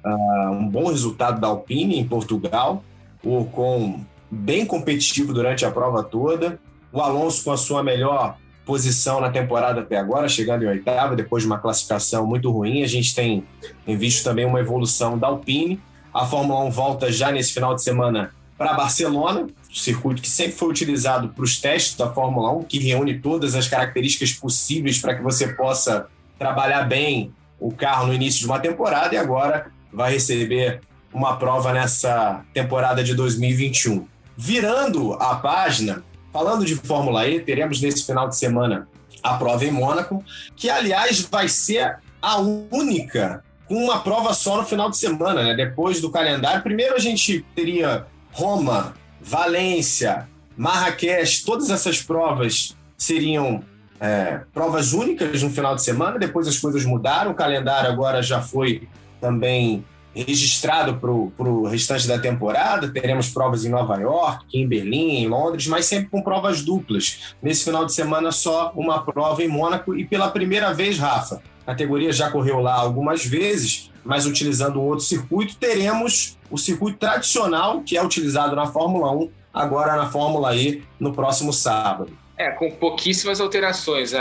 [0.03, 2.83] uh, um bom resultado da Alpine em Portugal,
[3.23, 3.99] o Ocon
[4.31, 6.59] bem competitivo durante a prova toda,
[6.91, 11.43] o Alonso com a sua melhor posição na temporada até agora, chegando em oitava, depois
[11.43, 12.83] de uma classificação muito ruim.
[12.83, 13.43] A gente tem,
[13.85, 15.79] visto também uma evolução da Alpine.
[16.13, 20.69] A Fórmula 1 volta já nesse final de semana para Barcelona, circuito que sempre foi
[20.69, 25.23] utilizado para os testes da Fórmula 1, que reúne todas as características possíveis para que
[25.23, 26.07] você possa
[26.37, 30.81] trabalhar bem o carro no início de uma temporada e agora vai receber
[31.11, 34.05] uma prova nessa temporada de 2021.
[34.37, 38.87] Virando a página, Falando de Fórmula E, teremos nesse final de semana
[39.21, 40.23] a prova em Mônaco,
[40.55, 45.55] que aliás vai ser a única com uma prova só no final de semana, né?
[45.55, 46.61] Depois do calendário.
[46.61, 50.27] Primeiro a gente teria Roma, Valência,
[50.57, 53.63] Marrakech, todas essas provas seriam
[53.99, 56.19] é, provas únicas no final de semana.
[56.19, 58.89] Depois as coisas mudaram, o calendário agora já foi
[59.21, 62.89] também registrado para o restante da temporada.
[62.89, 67.35] Teremos provas em Nova York, em Berlim, em Londres, mas sempre com provas duplas.
[67.41, 71.41] Nesse final de semana, só uma prova em Mônaco e pela primeira vez, Rafa.
[71.65, 76.97] A categoria já correu lá algumas vezes, mas utilizando um outro circuito, teremos o circuito
[76.97, 82.11] tradicional que é utilizado na Fórmula 1, agora na Fórmula E, no próximo sábado.
[82.37, 84.13] É, com pouquíssimas alterações.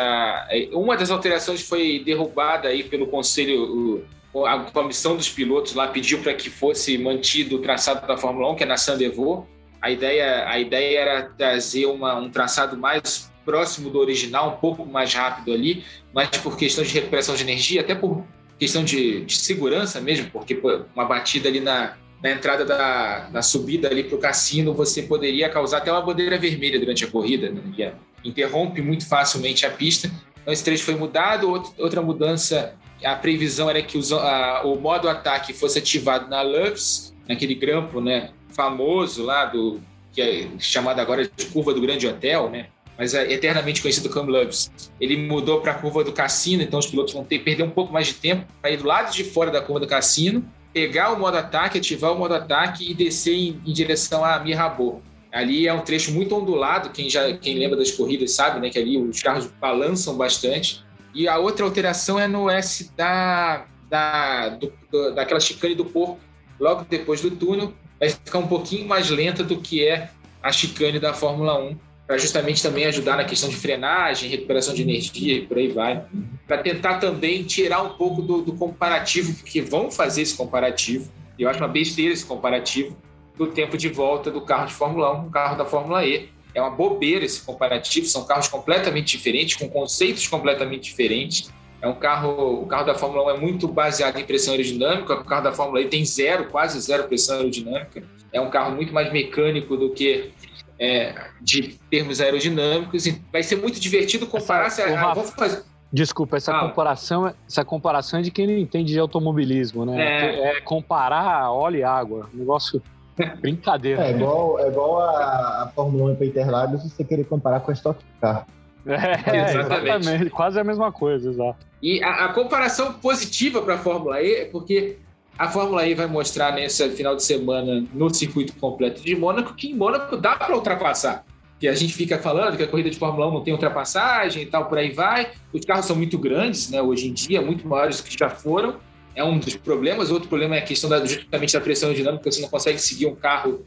[0.72, 4.04] Uma das alterações foi derrubada aí pelo Conselho
[4.46, 8.56] a comissão dos pilotos lá pediu para que fosse mantido o traçado da Fórmula 1,
[8.56, 9.46] que é na Sandevaux.
[9.82, 14.86] A ideia, a ideia era trazer uma, um traçado mais próximo do original, um pouco
[14.86, 18.24] mais rápido ali, mas por questão de recuperação de energia, até por
[18.58, 20.60] questão de, de segurança mesmo, porque
[20.94, 25.48] uma batida ali na, na entrada da, da subida ali para o cassino, você poderia
[25.48, 27.94] causar até uma bandeira vermelha durante a corrida, né?
[28.22, 30.10] interrompe muito facilmente a pista.
[30.42, 32.74] Então esse trecho foi mudado, outra mudança
[33.04, 38.00] a previsão era que os, a, o modo ataque fosse ativado na Lux, naquele grampo
[38.00, 39.80] né, famoso lá, do,
[40.12, 42.66] que é chamado agora de curva do Grande Hotel, né?
[43.00, 44.70] mas é eternamente conhecido como Loves.
[45.00, 47.90] Ele mudou para a curva do cassino, então os pilotos vão ter perder um pouco
[47.90, 51.18] mais de tempo para ir do lado de fora da curva do cassino, pegar o
[51.18, 55.00] modo ataque, ativar o modo ataque e descer em, em direção a Mirabô.
[55.32, 58.78] Ali é um trecho muito ondulado, quem já quem lembra das corridas sabe, né, que
[58.78, 60.84] ali os carros balançam bastante.
[61.14, 64.72] E a outra alteração é no S da, da, do,
[65.14, 66.18] daquela chicane do porco,
[66.58, 70.10] logo depois do túnel, vai ficar um pouquinho mais lenta do que é
[70.42, 74.82] a chicane da Fórmula 1, para justamente também ajudar na questão de frenagem, recuperação de
[74.82, 76.04] energia e por aí vai.
[76.46, 81.48] Para tentar também tirar um pouco do, do comparativo, porque vão fazer esse comparativo, eu
[81.48, 82.96] acho uma besteira esse comparativo,
[83.36, 86.28] do tempo de volta do carro de Fórmula 1 com o carro da Fórmula E
[86.54, 91.50] é uma bobeira esse comparativo, são carros completamente diferentes, com conceitos completamente diferentes.
[91.82, 95.24] É um carro, o carro da Fórmula 1 é muito baseado em pressão aerodinâmica, o
[95.24, 98.02] carro da Fórmula E tem zero, quase zero pressão aerodinâmica.
[98.32, 100.30] É um carro muito mais mecânico do que
[100.78, 103.06] é, de termos aerodinâmicos.
[103.06, 104.66] E vai ser muito divertido comparar.
[104.66, 105.62] Essa, se, ah, fazer...
[105.92, 106.60] Desculpa, essa ah.
[106.60, 110.00] comparação, essa comparação é de quem não entende de automobilismo, né?
[110.00, 112.28] É, é comparar óleo e água.
[112.32, 112.82] Negócio
[113.40, 114.06] Brincadeira.
[114.06, 117.74] É igual, é igual a, a Fórmula 1 para Interlagos você querer comparar com a
[117.74, 118.46] Stock Car.
[118.86, 119.88] É, exatamente.
[119.88, 120.30] exatamente.
[120.30, 121.66] Quase a mesma coisa, exato.
[121.82, 124.96] E a, a comparação positiva para a Fórmula E é porque
[125.38, 129.70] a Fórmula E vai mostrar nesse final de semana no circuito completo de Mônaco que
[129.70, 131.24] em Mônaco dá para ultrapassar.
[131.58, 134.46] Que a gente fica falando que a corrida de Fórmula 1 não tem ultrapassagem e
[134.46, 135.30] tal, por aí vai.
[135.52, 138.76] Os carros são muito grandes, né, hoje em dia, muito maiores do que já foram
[139.14, 140.10] é um dos problemas.
[140.10, 143.14] Outro problema é a questão da, justamente da pressão dinâmica, você não consegue seguir um
[143.14, 143.64] carro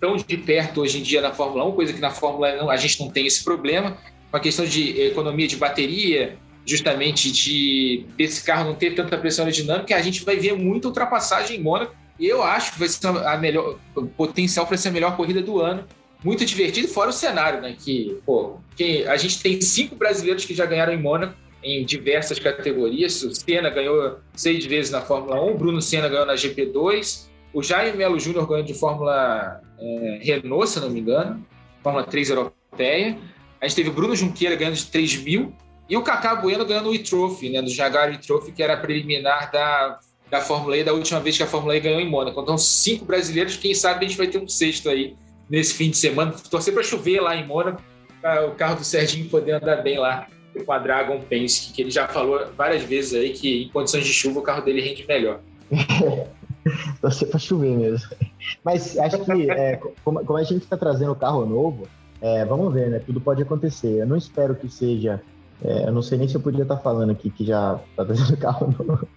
[0.00, 2.76] tão de perto hoje em dia na Fórmula 1, coisa que na Fórmula 1 a
[2.76, 3.96] gente não tem esse problema.
[4.30, 9.44] Com a questão de economia de bateria, justamente de desse carro não ter tanta pressão
[9.44, 11.94] aerodinâmica, a gente vai ver muita ultrapassagem em Mônaco.
[12.18, 13.78] Eu acho que vai ser a melhor
[14.16, 15.84] potencial para ser a melhor corrida do ano.
[16.24, 17.76] Muito divertido, fora o cenário, né?
[17.78, 21.34] Que, pô, que a gente tem cinco brasileiros que já ganharam em Mônaco
[21.66, 23.22] em diversas categorias.
[23.22, 27.62] O Senna ganhou seis vezes na Fórmula 1, o Bruno Senna ganhou na GP2, o
[27.62, 31.44] Jaime Melo Júnior ganhou de Fórmula é, Renault, se não me engano,
[31.82, 33.18] Fórmula 3 europeia.
[33.60, 35.52] A gente teve o Bruno Junqueira ganhando de 3 mil
[35.88, 39.98] e o Kaká Bueno ganhando o e-trophy, né, do Jaguar e-trophy, que era preliminar da
[40.28, 42.40] da Fórmula E da última vez que a Fórmula E ganhou em Mônaco.
[42.40, 45.14] Então, cinco brasileiros, quem sabe a gente vai ter um sexto aí
[45.48, 46.32] nesse fim de semana.
[46.50, 47.80] Torcer para chover lá em Mônaco,
[48.20, 50.26] para o carro do Serginho poder andar bem lá
[50.64, 54.12] com a Dragon Penske, que ele já falou várias vezes aí que em condições de
[54.12, 55.40] chuva o carro dele rende melhor.
[57.00, 58.08] Torcer para chover mesmo.
[58.64, 61.86] Mas acho que, é, como, como, a gente está trazendo o carro novo,
[62.20, 62.98] é, vamos ver, né?
[62.98, 64.00] Tudo pode acontecer.
[64.00, 65.22] Eu não espero que seja.
[65.62, 68.04] É, eu não sei nem se eu podia estar tá falando aqui que já está
[68.04, 69.08] trazendo carro novo.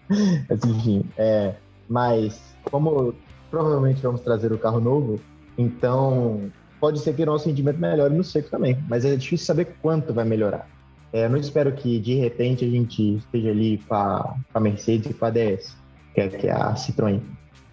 [0.47, 1.55] Mas, enfim, é,
[1.87, 3.13] mas como
[3.49, 5.19] provavelmente vamos trazer o carro novo,
[5.57, 8.77] então pode ser que o nosso rendimento melhore no seco também.
[8.87, 10.67] Mas é difícil saber quanto vai melhorar.
[11.11, 15.13] É, eu não espero que de repente a gente esteja ali com a, Mercedes e
[15.13, 15.75] com a DS,
[16.13, 17.19] que é, que é a Citroën.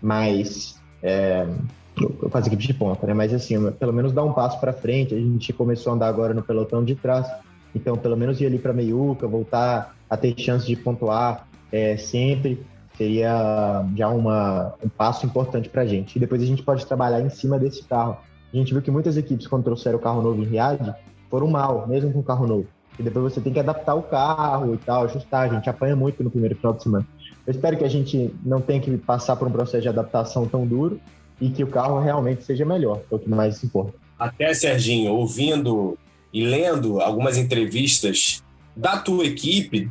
[0.01, 1.47] Mas é,
[1.95, 3.15] com as equipes de ponta, né?
[3.15, 5.15] Mas assim, pelo menos dar um passo para frente.
[5.15, 7.27] A gente começou a andar agora no pelotão de trás,
[7.75, 12.65] então pelo menos ir ali para meiuca, voltar a ter chance de pontuar é, sempre
[12.97, 16.17] seria já uma, um passo importante para a gente.
[16.17, 18.17] E depois a gente pode trabalhar em cima desse carro.
[18.53, 20.95] A gente viu que muitas equipes, quando trouxeram o carro novo em Riad,
[21.29, 22.67] foram mal, mesmo com o carro novo.
[22.99, 25.51] E depois você tem que adaptar o carro e tal, ajustar.
[25.51, 27.07] A gente apanha muito no primeiro final de semana.
[27.47, 30.67] Eu espero que a gente não tenha que passar por um processo de adaptação tão
[30.67, 31.01] duro
[31.41, 33.95] e que o carro realmente seja melhor, é o que mais importa.
[34.19, 35.99] Até, Serginho, ouvindo
[36.33, 38.43] e lendo algumas entrevistas
[38.75, 39.91] da tua equipe,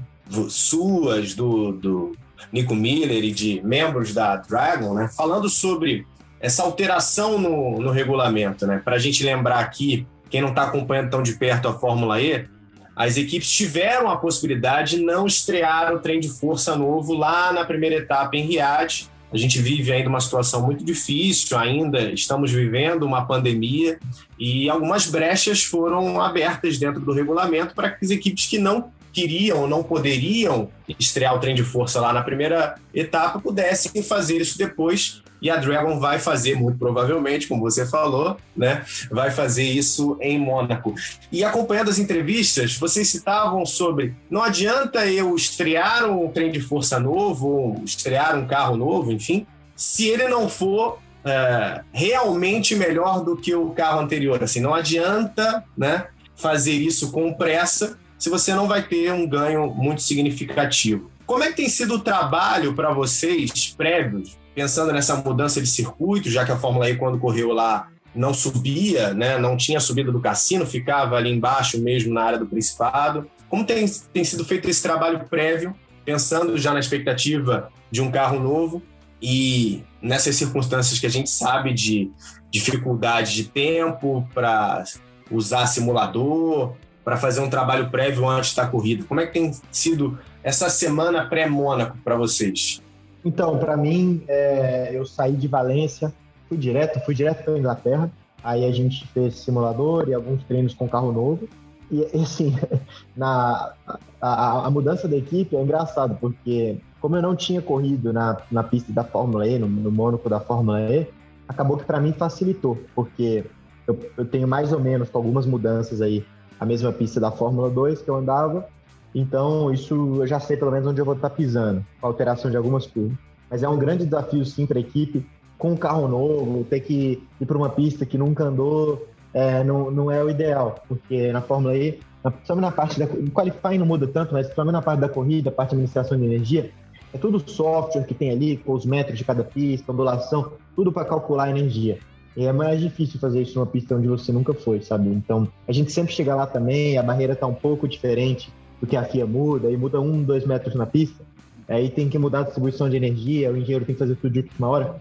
[0.50, 2.12] suas, do, do
[2.52, 6.06] Nico Miller e de membros da Dragon, né, falando sobre
[6.40, 8.66] essa alteração no, no regulamento.
[8.68, 12.22] Né, Para a gente lembrar aqui, quem não está acompanhando tão de perto a Fórmula
[12.22, 12.48] E,
[12.96, 17.66] as equipes tiveram a possibilidade de não estrear o trem de força novo lá na
[17.66, 19.10] primeira etapa em Riad.
[19.34, 24.00] A gente vive ainda uma situação muito difícil, ainda estamos vivendo uma pandemia
[24.40, 29.62] e algumas brechas foram abertas dentro do regulamento para que as equipes que não queriam
[29.62, 34.58] ou não poderiam estrear o trem de força lá na primeira etapa pudessem fazer isso
[34.58, 38.84] depois e a Dragon vai fazer, muito provavelmente, como você falou, né?
[39.12, 40.94] Vai fazer isso em Mônaco.
[41.32, 47.00] E acompanhando as entrevistas, vocês citavam sobre não adianta eu estrear um trem de força
[47.00, 49.46] novo, estrear um carro novo, enfim,
[49.76, 54.44] se ele não for é, realmente melhor do que o carro anterior.
[54.44, 59.70] Assim, não adianta né, fazer isso com pressa se você não vai ter um ganho
[59.70, 61.12] muito significativo.
[61.28, 66.32] Como é que tem sido o trabalho para vocês prévios pensando nessa mudança de circuito,
[66.32, 70.20] já que a Fórmula E, quando correu lá, não subia, né, não tinha subida do
[70.20, 73.30] cassino, ficava ali embaixo mesmo na área do Principado.
[73.48, 78.40] Como tem, tem sido feito esse trabalho prévio, pensando já na expectativa de um carro
[78.40, 78.82] novo
[79.22, 82.10] e nessas circunstâncias que a gente sabe de
[82.50, 84.84] dificuldade de tempo para
[85.30, 86.74] usar simulador,
[87.06, 89.06] para fazer um trabalho prévio antes da corrida.
[89.08, 92.82] Como é que tem sido essa semana pré-Mônaco para vocês?
[93.24, 96.12] Então, para mim, é, eu saí de Valência,
[96.50, 98.12] fui direto, fui direto para Inglaterra.
[98.44, 101.48] Aí a gente fez simulador e alguns treinos com carro novo.
[101.92, 102.56] E assim,
[103.16, 103.74] na,
[104.20, 108.64] a, a, mudança da equipe é engraçado, porque como eu não tinha corrido na, na
[108.64, 111.08] pista da Fórmula E, no, no Mônaco da Fórmula E,
[111.48, 113.46] acabou que para mim facilitou, porque
[113.88, 116.26] eu, eu tenho mais ou menos, com algumas mudanças aí,
[116.60, 118.68] a mesma pista da Fórmula 2 que eu andava,
[119.16, 122.52] então, isso eu já sei pelo menos onde eu vou estar pisando, com a alteração
[122.52, 123.18] de algumas curvas.
[123.50, 125.26] Mas é um grande desafio, sim, para a equipe,
[125.58, 129.90] com um carro novo, ter que ir para uma pista que nunca andou, é, não,
[129.90, 133.06] não é o ideal, porque na Fórmula E, principalmente na parte da.
[133.06, 136.26] O qualifying não muda tanto, mas principalmente na parte da corrida, parte de administração de
[136.26, 136.72] energia,
[137.14, 141.06] é tudo software que tem ali, com os metros de cada pista, ondulação, tudo para
[141.06, 142.00] calcular a energia.
[142.36, 145.10] E é mais difícil fazer isso numa pista onde você nunca foi, sabe?
[145.10, 149.04] Então, a gente sempre chega lá também, a barreira está um pouco diferente porque a
[149.04, 151.24] FIA muda, e muda um, dois metros na pista,
[151.68, 154.40] aí tem que mudar a distribuição de energia, o engenheiro tem que fazer tudo de
[154.40, 154.96] última hora.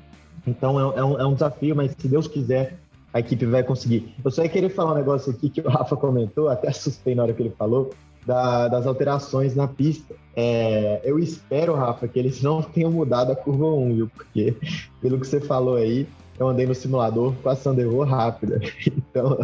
[0.46, 2.78] Então é, é, um, é um desafio, mas se Deus quiser,
[3.12, 4.14] a equipe vai conseguir.
[4.24, 7.22] Eu só ia querer falar um negócio aqui que o Rafa comentou, até assustei na
[7.22, 7.90] hora que ele falou,
[8.26, 10.14] da, das alterações na pista.
[10.34, 14.08] É, eu espero, Rafa, que eles não tenham mudado a curva 1, viu?
[14.08, 14.56] Porque,
[15.00, 16.06] pelo que você falou aí,
[16.38, 18.60] eu andei no simulador com a Sandero rápida.
[18.86, 19.38] Então,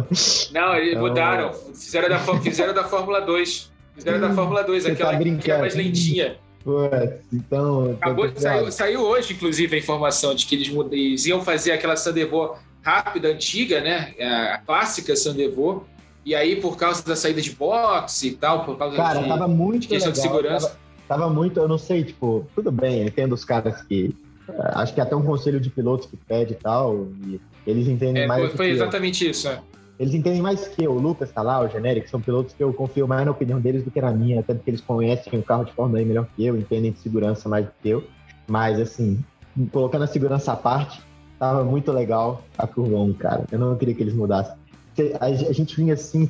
[0.51, 1.01] não, eles então...
[1.01, 1.53] mudaram.
[1.73, 3.71] Fizeram da, fizeram da Fórmula 2.
[3.95, 6.35] Fizeram da Fórmula 2, Você aquela tá que é mais lentinha.
[7.31, 7.97] então.
[8.01, 12.55] Acabou, saiu, saiu, hoje, inclusive, a informação de que eles, eles iam fazer aquela Sandevô
[12.81, 14.13] rápida, antiga, né?
[14.19, 15.83] A clássica Sandevô.
[16.25, 19.47] E aí, por causa da saída de boxe e tal, por causa Cara, de tava
[19.47, 20.67] muito questão legal, de segurança.
[21.07, 24.15] Tava, tava, muito, eu não sei, tipo, tudo bem, entendo os caras que.
[24.73, 28.27] Acho que até um conselho de pilotos que pede e tal, e eles entendem é,
[28.27, 28.47] mais.
[28.47, 29.31] Foi, foi exatamente eu.
[29.31, 29.59] isso, é.
[29.99, 30.93] Eles entendem mais que eu.
[30.93, 33.83] O Lucas tá lá, o Genérico, são pilotos que eu confio mais na opinião deles
[33.83, 36.43] do que na minha, até porque eles conhecem o carro de Fórmula E melhor que
[36.43, 38.03] eu, entendem de segurança mais do que eu.
[38.47, 39.23] Mas, assim,
[39.71, 41.01] colocando a segurança à parte,
[41.37, 43.43] tava muito legal a curva 1, cara.
[43.51, 44.55] Eu não queria que eles mudassem.
[45.19, 46.27] A gente vinha assim,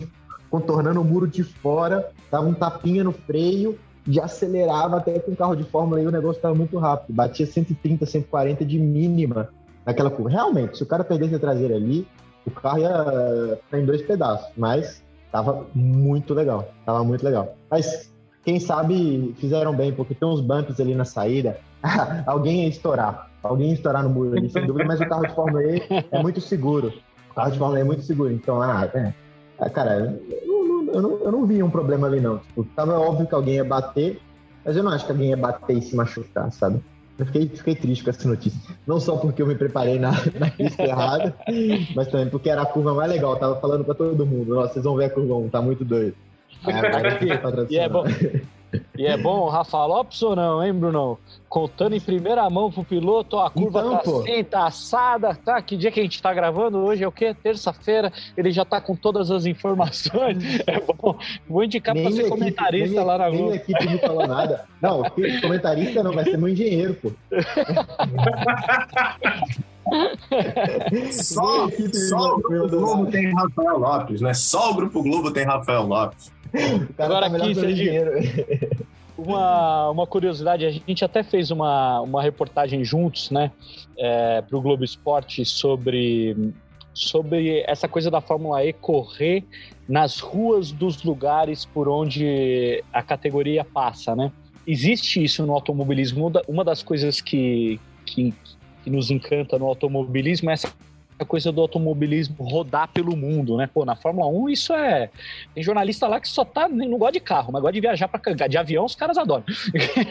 [0.50, 5.36] contornando o muro de fora, dava um tapinha no freio, já acelerava até com o
[5.36, 7.16] carro de Fórmula e o negócio estava muito rápido.
[7.16, 9.50] Batia 130, 140 de mínima
[9.86, 10.30] naquela curva.
[10.30, 12.08] Realmente, se o cara perdesse a traseira ali,
[12.46, 14.50] o carro ia em dois pedaços.
[14.58, 16.72] Mas tava muito legal.
[16.86, 17.56] Tava muito legal.
[17.70, 18.12] Mas
[18.44, 21.58] quem sabe fizeram bem, porque tem uns bumps ali na saída.
[22.26, 23.30] Alguém ia estourar.
[23.44, 25.82] Alguém ia estourar no muro ali, sem dúvida, mas o carro de Fórmula E
[26.12, 26.94] é muito seguro.
[27.32, 28.32] O carro de Fórmula E é muito seguro.
[28.32, 29.14] Então, ah, é.
[29.60, 30.20] Ah, cara,
[30.94, 32.40] eu não, eu, não, vi um problema ali, não.
[32.40, 34.20] Tipo, tava óbvio que alguém ia bater,
[34.66, 36.82] mas eu não acho que alguém ia bater e se machucar, sabe?
[37.18, 38.60] Eu fiquei, fiquei triste com essa notícia.
[38.88, 41.36] Não só porque eu me preparei na, na pista errada,
[41.96, 43.34] mas também porque era a curva mais legal.
[43.34, 45.86] Eu tava falando pra todo mundo, nossa, vocês vão ver a curva 1, tá muito
[45.86, 46.16] doido.
[47.72, 48.04] E é bom.
[48.98, 51.18] E é bom o Rafa Lopes ou não, hein, Bruno?
[51.50, 54.22] Contando em primeira mão pro piloto, ó, a curva então, tá pô.
[54.22, 55.62] assim, tá assada, tá?
[55.62, 56.78] Que dia que a gente tá gravando?
[56.78, 57.34] Hoje é o quê?
[57.34, 60.62] Terça-feira, ele já tá com todas as informações.
[60.68, 61.18] É bom.
[61.50, 63.44] Vou indicar nem pra ser comentarista equipe, lá na Globo.
[63.46, 64.66] Nem a equipe me falou nada.
[64.82, 65.04] Não,
[65.42, 67.12] comentarista não, vai ser meu engenheiro, pô.
[71.12, 71.68] só,
[72.10, 74.34] só o Grupo Globo tem Rafael Lopes, né?
[74.34, 76.32] Só o Grupo Globo tem Rafael Lopes.
[76.98, 78.04] Agora tá aqui, Serginho,
[79.18, 83.52] uma, uma curiosidade, a gente até fez uma, uma reportagem juntos, né,
[83.98, 86.54] é, para o Globo Esporte sobre,
[86.94, 89.44] sobre essa coisa da Fórmula E correr
[89.88, 94.32] nas ruas dos lugares por onde a categoria passa, né?
[94.66, 96.32] Existe isso no automobilismo.
[96.48, 98.34] Uma das coisas que, que,
[98.84, 100.72] que nos encanta no automobilismo é essa
[101.26, 103.70] coisa do automobilismo rodar pelo mundo, né?
[103.72, 105.10] Pô, na Fórmula 1 isso é.
[105.54, 106.68] Tem jornalista lá que só tá.
[106.68, 109.44] não gosta de carro, mas gosta de viajar para De avião, os caras adoram.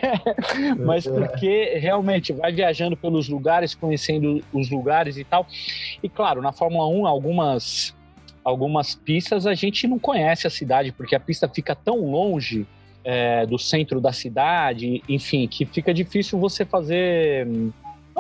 [0.85, 5.47] mas porque realmente vai viajando pelos lugares, conhecendo os lugares e tal.
[6.03, 7.99] E claro, na Fórmula 1, algumas.
[8.43, 12.67] Algumas pistas a gente não conhece a cidade, porque a pista fica tão longe
[13.05, 17.47] é, do centro da cidade, enfim, que fica difícil você fazer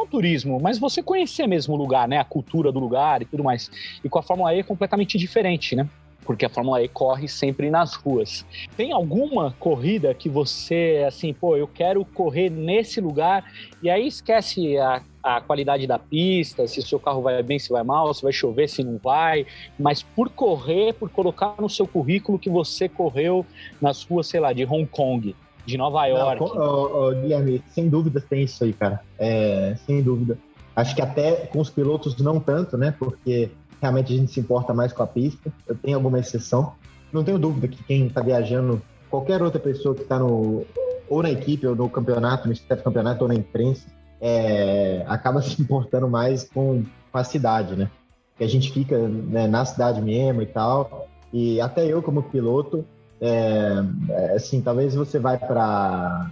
[0.01, 2.19] não turismo, mas você conhecer mesmo o lugar, né?
[2.19, 3.71] A cultura do lugar e tudo mais.
[4.03, 5.89] E com a Fórmula E é completamente diferente, né?
[6.25, 8.47] Porque a Fórmula E corre sempre nas ruas.
[8.77, 13.45] Tem alguma corrida que você, assim, pô, eu quero correr nesse lugar
[13.83, 17.71] e aí esquece a, a qualidade da pista, se o seu carro vai bem, se
[17.71, 19.47] vai mal, se vai chover, se não vai,
[19.79, 23.45] mas por correr, por colocar no seu currículo que você correu
[23.81, 25.35] nas ruas, sei lá, de Hong Kong
[25.65, 26.41] de Nova York.
[26.41, 29.01] Não, oh, oh, Guilherme, sem dúvida tem isso aí, cara.
[29.19, 30.39] É, sem dúvida.
[30.75, 32.95] Acho que até com os pilotos não tanto, né?
[32.99, 33.51] Porque
[33.81, 35.53] realmente a gente se importa mais com a pista.
[35.67, 36.73] Eu tenho alguma exceção.
[37.13, 38.81] Não tenho dúvida que quem está viajando,
[39.11, 40.65] qualquer outra pessoa que está no
[41.09, 43.89] ou na equipe ou no campeonato, no staff campeonato ou na imprensa,
[44.21, 47.91] é, acaba se importando mais com, com a cidade, né?
[48.39, 51.09] Que a gente fica né, na cidade mesmo e tal.
[51.33, 52.85] E até eu como piloto
[53.21, 56.31] é, é, assim, talvez você vai para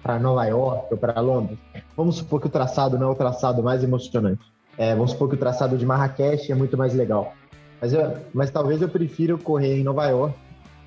[0.00, 1.58] para Nova York ou para Londres.
[1.96, 4.40] Vamos supor que o traçado não é o traçado mais emocionante.
[4.76, 7.34] É, vamos supor que o traçado de Marrakech é muito mais legal.
[7.80, 10.34] Mas, eu, mas talvez eu prefira correr em Nova York,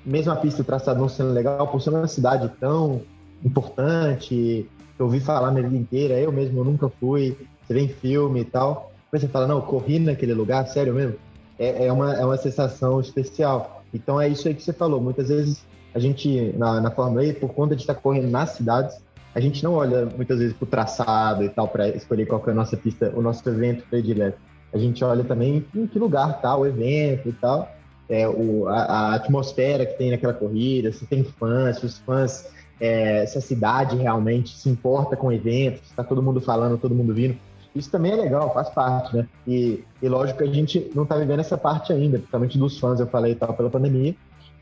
[0.04, 3.02] mesmo a pista o traçado não sendo legal, por ser uma cidade tão
[3.44, 7.36] importante, que eu ouvi falar minha vida inteira, eu mesmo eu nunca fui,
[7.66, 8.92] você vê em filme e tal.
[9.12, 11.16] Mas você fala, não, corri naquele lugar, sério mesmo?
[11.58, 13.81] É, é, uma, é uma sensação especial.
[13.92, 15.00] Então é isso aí que você falou.
[15.00, 15.64] Muitas vezes
[15.94, 18.96] a gente, na, na Fórmula E, por conta de estar correndo nas cidades,
[19.34, 22.50] a gente não olha muitas vezes para o traçado e tal, para escolher qual é
[22.50, 24.38] a nossa pista, o nosso evento predileto.
[24.72, 27.70] A gente olha também em que lugar está o evento e tal,
[28.08, 32.50] é, o, a, a, atmosfera que tem naquela corrida, se tem fãs, se os fãs,
[32.80, 36.78] é, se a cidade realmente se importa com o evento, se está todo mundo falando,
[36.78, 37.38] todo mundo vindo.
[37.74, 39.26] Isso também é legal, faz parte, né?
[39.46, 43.00] E, e lógico que a gente não está vivendo essa parte ainda, principalmente dos fãs,
[43.00, 44.14] eu falei tal, pela pandemia,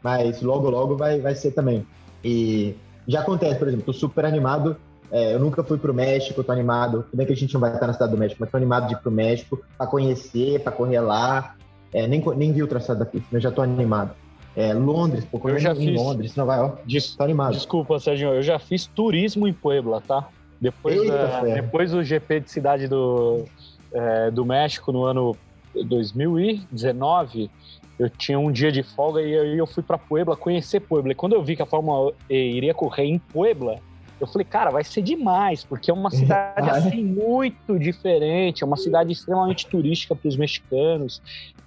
[0.02, 1.84] mas logo, logo vai, vai ser também.
[2.24, 2.74] E
[3.08, 4.76] já acontece, por exemplo, tô super animado,
[5.10, 7.74] é, eu nunca fui pro México, tô animado, tudo bem que a gente não vai
[7.74, 10.70] estar na cidade do México, mas tô animado de ir pro México para conhecer, para
[10.70, 11.56] correr lá,
[11.92, 14.12] é, nem, nem vi o traçado da pista, mas já tô animado.
[14.54, 16.00] É, Londres, pô, eu já em fiz...
[16.00, 17.14] Londres, Nova York, Des...
[17.14, 17.52] tô animado.
[17.52, 20.28] Desculpa, Sérgio, eu já fiz turismo em Puebla, tá?
[20.60, 23.44] Depois, da, depois do GP de cidade do,
[23.92, 25.36] é, do México no ano
[25.74, 27.50] 2019,
[27.98, 31.12] eu tinha um dia de folga e aí eu fui para Puebla conhecer Puebla.
[31.12, 33.78] E quando eu vi que a Fórmula E iria correr em Puebla,
[34.20, 38.76] eu falei, cara, vai ser demais, porque é uma cidade assim muito diferente, é uma
[38.76, 41.22] cidade extremamente turística para os mexicanos,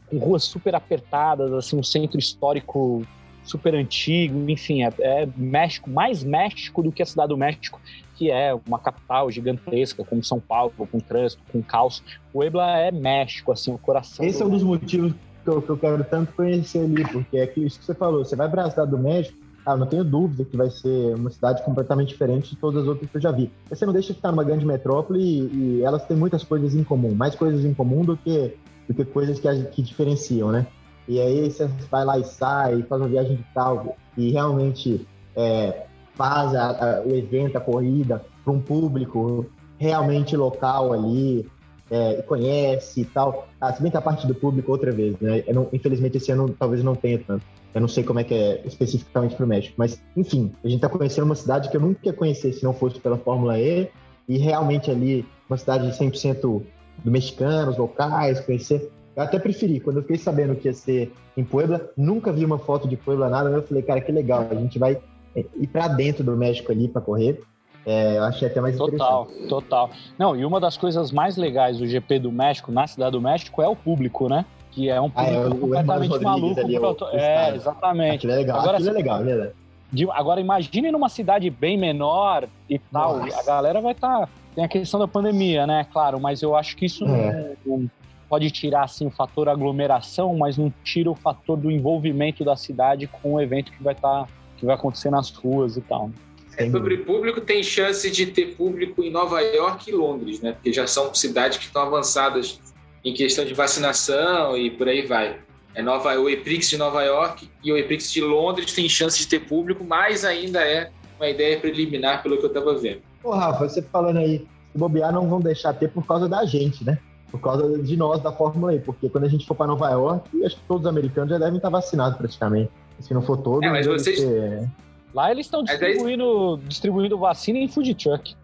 [0.08, 3.04] com ruas super apertadas, assim, um centro histórico
[3.44, 7.82] super antigo, enfim, é, é México, mais México do que a cidade do México,
[8.16, 12.04] que é uma capital gigantesca, como São Paulo, com trânsito, com caos.
[12.32, 14.26] Puebla é México, assim, o coração.
[14.26, 14.44] Esse do...
[14.44, 17.80] é um dos motivos que eu, que eu, quero tanto conhecer ali, porque é isso
[17.80, 20.58] que você falou, você vai para a cidade do México, ah, não tenho dúvida que
[20.58, 23.50] vai ser uma cidade completamente diferente de todas as outras que eu já vi.
[23.70, 26.84] Você não deixa de estar numa grande metrópole e, e elas têm muitas coisas em
[26.84, 28.56] comum, mais coisas em comum do que,
[28.88, 30.68] do que coisas que, que diferenciam, né?
[31.08, 35.06] E aí você vai lá e sai, faz uma viagem de carro e realmente
[35.36, 35.86] é,
[36.16, 39.46] faz a, a, o evento, a corrida, para um público
[39.78, 41.46] realmente local ali,
[41.90, 43.48] é, conhece e tal.
[43.60, 45.44] Ah, se bem que a parte do público, outra vez, né?
[45.54, 47.46] Não, infelizmente esse ano talvez não tenha tanto.
[47.74, 50.78] Eu não sei como é que é especificamente para o México, mas enfim, a gente
[50.78, 53.90] está conhecendo uma cidade que eu nunca ia conhecer se não fosse pela Fórmula E
[54.28, 58.92] e realmente ali uma cidade 100% do mexicanos, locais, conhecer.
[59.16, 62.58] Eu até preferi, quando eu fiquei sabendo que ia ser em Puebla, nunca vi uma
[62.58, 65.00] foto de Puebla nada, eu falei, cara, que legal, a gente vai
[65.36, 67.42] ir para dentro do México ali para correr.
[67.86, 69.50] É, eu achei até mais total, interessante.
[69.50, 73.22] Total, Não, e uma das coisas mais legais do GP do México, na Cidade do
[73.22, 74.46] México, é o público, né?
[74.72, 76.60] Que é um público ah, é, completamente maluco.
[76.62, 78.16] Ali, o, é, exatamente.
[78.16, 79.52] Aquilo é legal, agora, aquilo é legal, né?
[79.92, 83.40] De, agora, imagine numa cidade bem menor e tal, Nossa.
[83.40, 84.22] a galera vai estar...
[84.22, 85.86] Tá, tem a questão da pandemia, né?
[85.92, 87.56] Claro, mas eu acho que isso é.
[87.66, 87.92] não, não
[88.30, 93.08] pode tirar assim o fator aglomeração, mas não tira o fator do envolvimento da cidade
[93.08, 94.28] com o evento que vai estar tá,
[94.58, 96.12] que vai acontecer nas ruas e tal.
[96.58, 100.54] É, sobre público, tem chance de ter público em Nova York e Londres, né?
[100.54, 102.60] Porque já são cidades que estão avançadas
[103.04, 105.38] em questão de vacinação e por aí vai.
[105.76, 109.28] É Nova, o EPRIX de Nova York e o EPRIX de Londres tem chance de
[109.28, 113.02] ter público, mas ainda é uma ideia preliminar pelo que eu estava vendo.
[113.24, 116.84] Ô, Rafa, você falando aí, se bobear não vão deixar ter por causa da gente,
[116.84, 117.00] né?
[117.32, 120.46] Por causa de nós da Fórmula E, porque quando a gente for para Nova York,
[120.46, 122.70] acho que todos os americanos já devem estar vacinados praticamente.
[123.00, 124.70] Se não for todos, é, mas vocês, ter...
[125.14, 128.36] Lá eles estão distribuindo, distribuindo vacina em food truck.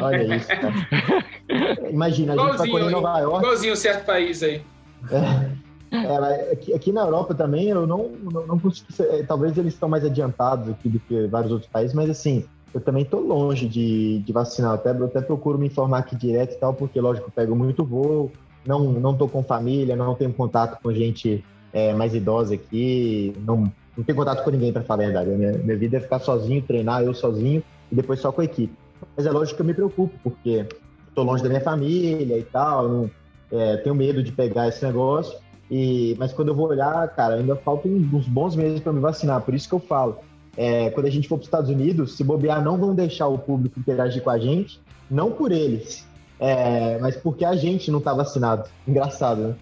[0.00, 1.90] Olha isso, cara.
[1.90, 3.38] Imagina, a gente vai correr em Nova York.
[3.44, 4.62] Igualzinho certo país aí.
[5.10, 8.88] É, é, aqui, aqui, na Europa também eu não, não, não consigo.
[9.00, 12.80] É, talvez eles estão mais adiantados aqui do que vários outros países, mas assim, eu
[12.80, 14.72] também estou longe de, de vacinar.
[14.72, 17.84] Até, eu até procuro me informar aqui direto e tal, porque, lógico, eu pego muito
[17.84, 18.32] voo,
[18.64, 23.72] não, não tô com família, não tenho contato com gente é, mais idosa aqui, não,
[23.96, 25.30] não tenho contato com ninguém, para falar a verdade.
[25.30, 28.74] Minha, minha vida é ficar sozinho, treinar eu sozinho e depois só com a equipe.
[29.16, 30.66] Mas é lógico que eu me preocupo, porque
[31.08, 33.10] estou longe da minha família e tal, não,
[33.50, 35.38] é, tenho medo de pegar esse negócio.
[35.70, 39.40] E, mas quando eu vou olhar, cara, ainda faltam uns bons meses para me vacinar.
[39.40, 40.18] Por isso que eu falo,
[40.56, 43.38] é, quando a gente for para os Estados Unidos, se bobear, não vão deixar o
[43.38, 46.06] público interagir com a gente, não por eles,
[46.38, 48.68] é, mas porque a gente não está vacinado.
[48.86, 49.54] Engraçado, né?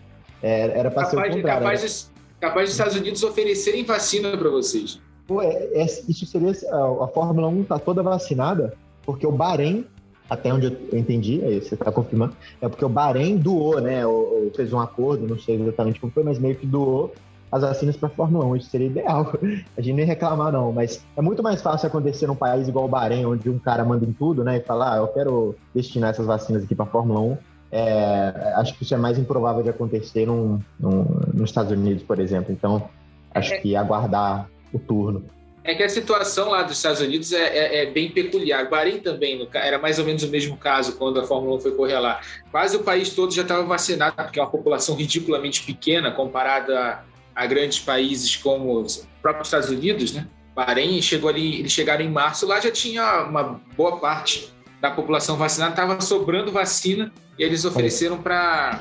[0.42, 1.42] É, era para ser o contrário.
[1.42, 2.22] Capaz, né?
[2.40, 5.00] capaz dos Estados Unidos oferecerem vacina para vocês.
[5.26, 6.52] Pô, é, é, isso seria.
[6.70, 8.74] A, a Fórmula 1 está toda vacinada,
[9.04, 9.86] porque o Bahrein,
[10.28, 14.04] até onde eu entendi, aí você está confirmando, é porque o Bahrein doou, né?
[14.06, 17.12] Ou, ou, fez um acordo, não sei exatamente como foi, mas meio que doou
[17.52, 18.56] as vacinas para a Fórmula 1.
[18.56, 19.32] Isso seria ideal.
[19.76, 20.72] A gente nem reclamar, não.
[20.72, 24.04] Mas é muito mais fácil acontecer num país igual o Bahrein, onde um cara manda
[24.04, 24.58] em tudo, né?
[24.58, 28.74] E fala, ah, eu quero destinar essas vacinas aqui para a Fórmula 1 é, acho
[28.74, 32.52] que isso é mais improvável de acontecer num, num, nos Estados Unidos, por exemplo.
[32.52, 32.88] Então,
[33.32, 35.24] acho é, que aguardar o turno.
[35.62, 38.68] É que a situação lá dos Estados Unidos é, é, é bem peculiar.
[38.68, 41.72] Bahrein também no, era mais ou menos o mesmo caso quando a Fórmula 1 foi
[41.72, 42.20] correr lá.
[42.50, 47.02] Quase o país todo já estava vacinado, porque é uma população ridiculamente pequena comparada a,
[47.34, 50.26] a grandes países como os próprios Estados Unidos, né?
[50.56, 55.36] Bahrein chegou ali, eles chegaram em março, lá já tinha uma boa parte da população
[55.36, 58.78] vacinada, estava sobrando vacina e eles ofereceram para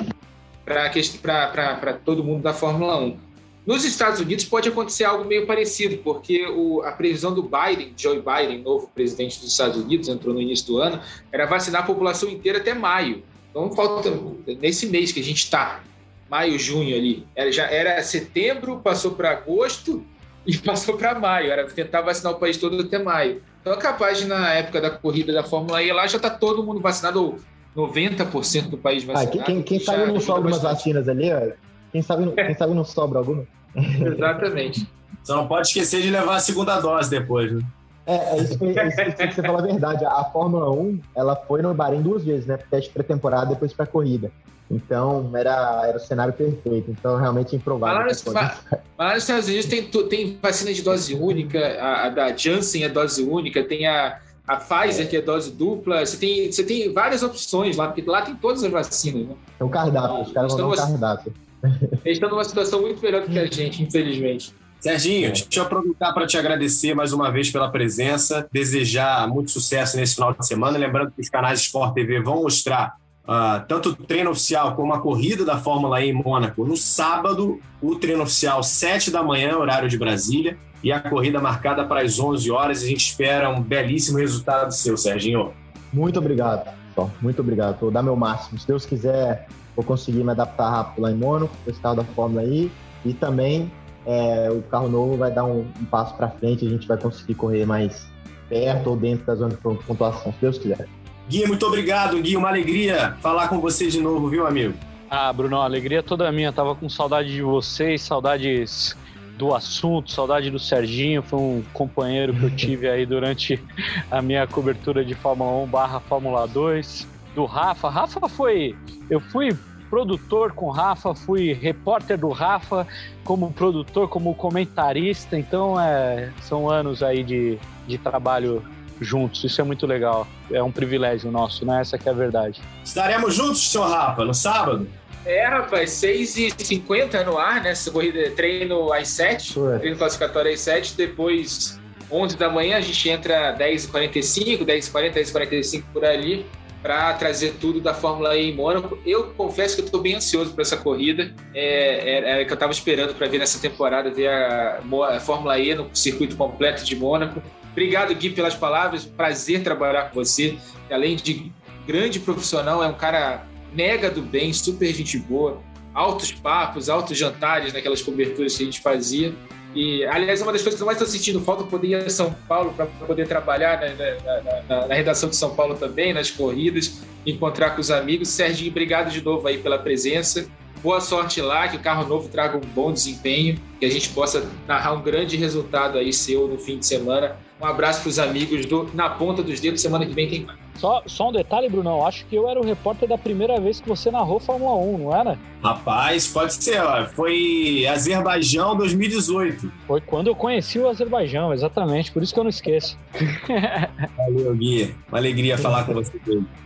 [2.06, 3.30] todo mundo da Fórmula 1.
[3.66, 8.20] Nos Estados Unidos pode acontecer algo meio parecido, porque o, a previsão do Biden, Joe
[8.20, 11.00] Biden, novo presidente dos Estados Unidos, entrou no início do ano,
[11.32, 13.22] era vacinar a população inteira até maio.
[13.52, 14.12] Então falta
[14.60, 15.84] nesse mês que a gente está,
[16.30, 20.06] maio, junho ali, era, já era setembro, passou para agosto
[20.48, 21.52] e passou para maio.
[21.52, 23.42] Era tentar vacinar o país todo até maio.
[23.62, 26.64] Então é capaz de, na época da corrida da Fórmula E, lá já está todo
[26.64, 27.36] mundo vacinado,
[27.76, 29.40] 90% do país ah, vacinado.
[29.42, 31.52] Ah, quem, quem sabe não sobra umas vacinas ali, ó.
[31.92, 33.46] Quem sabe, quem sabe não sobra alguma.
[33.76, 34.88] Exatamente.
[35.24, 37.62] Só não pode esquecer de levar a segunda dose depois, né?
[38.06, 40.04] É, é isso, que, é isso que você fala a verdade.
[40.04, 42.58] A Fórmula 1, ela foi no Bahrein duas vezes, né?
[42.58, 44.32] Teste pré-temporada, depois para corrida.
[44.70, 46.92] Então, era, era o cenário perfeito.
[46.92, 47.98] Então, realmente improvável.
[47.98, 48.06] Lá,
[49.14, 53.24] nos Estados Unidos tem, tem vacina de dose única, a, a da Janssen é dose
[53.24, 56.06] única, tem a, a Pfizer, que é dose dupla.
[56.06, 59.28] Você tem, você tem várias opções lá, porque lá tem todas as vacinas.
[59.28, 59.36] Né?
[59.60, 61.34] É um cardápio, os caras vão dar um cardápio.
[62.06, 64.54] Eles estão numa situação muito melhor do que a gente, infelizmente.
[64.80, 69.98] Serginho, deixa eu aproveitar para te agradecer mais uma vez pela presença, desejar muito sucesso
[69.98, 70.78] nesse final de semana.
[70.78, 72.96] Lembrando que os canais Sport TV vão mostrar
[73.30, 77.60] uh, tanto o treino oficial como a corrida da Fórmula E em Mônaco no sábado,
[77.80, 82.20] o treino oficial 7 da manhã, horário de Brasília, e a corrida marcada para as
[82.20, 82.82] 11 horas.
[82.82, 85.54] A gente espera um belíssimo resultado seu, Serginho.
[85.94, 87.12] Muito obrigado, pessoal.
[87.22, 87.80] Muito obrigado.
[87.80, 88.58] Vou dar meu máximo.
[88.58, 92.04] Se Deus quiser, vou conseguir me adaptar rápido lá em Mônaco, com esse carro da
[92.04, 92.72] Fórmula E,
[93.06, 93.72] e também
[94.06, 97.36] é, o carro novo vai dar um, um passo para frente, a gente vai conseguir
[97.36, 98.08] correr mais
[98.48, 100.88] perto ou dentro da zona de pontuação, se Deus quiser.
[101.30, 102.36] Gui, muito obrigado, Gui.
[102.36, 104.74] Uma alegria falar com você de novo, viu, amigo?
[105.08, 106.52] Ah, Bruno, a alegria toda minha.
[106.52, 108.98] Tava com saudade de vocês, saudades
[109.38, 111.22] do assunto, saudade do Serginho.
[111.22, 113.64] Foi um companheiro que eu tive aí durante
[114.10, 117.08] a minha cobertura de Fórmula 1 barra Fórmula 2.
[117.36, 117.90] Do Rafa.
[117.90, 118.76] Rafa foi.
[119.08, 119.56] Eu fui
[119.88, 122.88] produtor com o Rafa, fui repórter do Rafa,
[123.24, 127.58] como produtor, como comentarista, então é, são anos aí de,
[127.88, 128.64] de trabalho
[129.00, 131.82] juntos, isso é muito legal, é um privilégio nosso, né?
[131.82, 132.62] Essa que é a verdade.
[132.84, 134.88] Estaremos juntos, senhor Rafa, no sábado?
[135.26, 137.72] É, rapaz, 6h50 no ar, né?
[137.72, 141.80] Essa corrida, treino às 7, treino classificatório às 7, depois
[142.12, 146.46] 11 da manhã a gente entra 10h45, 10h40, 10h45 por ali
[146.82, 148.98] para trazer tudo da Fórmula E em Mônaco.
[149.06, 151.34] Eu confesso que eu estou bem ansioso para essa corrida.
[151.54, 154.80] É, é, é, que eu estava esperando para ver nessa temporada, ver a,
[155.10, 157.42] a, Fórmula E no circuito completo de Mônaco.
[157.80, 159.06] Obrigado, Gui, pelas palavras.
[159.06, 160.58] Prazer trabalhar com você.
[160.92, 161.50] Além de
[161.88, 165.62] grande profissional, é um cara mega do bem, super gente boa.
[165.94, 169.34] Altos papos, altos jantares naquelas coberturas que a gente fazia.
[169.74, 172.10] E, aliás, uma das coisas que eu mais estou sentindo falta é poder ir a
[172.10, 177.00] São Paulo para poder trabalhar na, na, na, redação de São Paulo também, nas corridas,
[177.26, 178.28] encontrar com os amigos.
[178.28, 180.50] Serginho, obrigado de novo aí pela presença.
[180.84, 184.46] Boa sorte lá, que o carro novo traga um bom desempenho, que a gente possa
[184.68, 187.38] narrar um grande resultado aí seu no fim de semana.
[187.62, 190.58] Um abraço para os amigos do Na Ponta dos Dedos, semana que vem tem mais.
[190.76, 192.08] Só, só um detalhe, Brunão.
[192.08, 195.14] Acho que eu era o repórter da primeira vez que você narrou Fórmula 1, não
[195.14, 195.38] era?
[195.62, 196.82] Rapaz, pode ser.
[196.82, 197.06] Ó.
[197.08, 199.70] Foi Azerbaijão 2018.
[199.86, 202.14] Foi quando eu conheci o Azerbaijão, exatamente.
[202.14, 202.98] Por isso que eu não esqueço.
[204.16, 204.96] Valeu, Gui.
[205.10, 206.18] Uma alegria falar com você.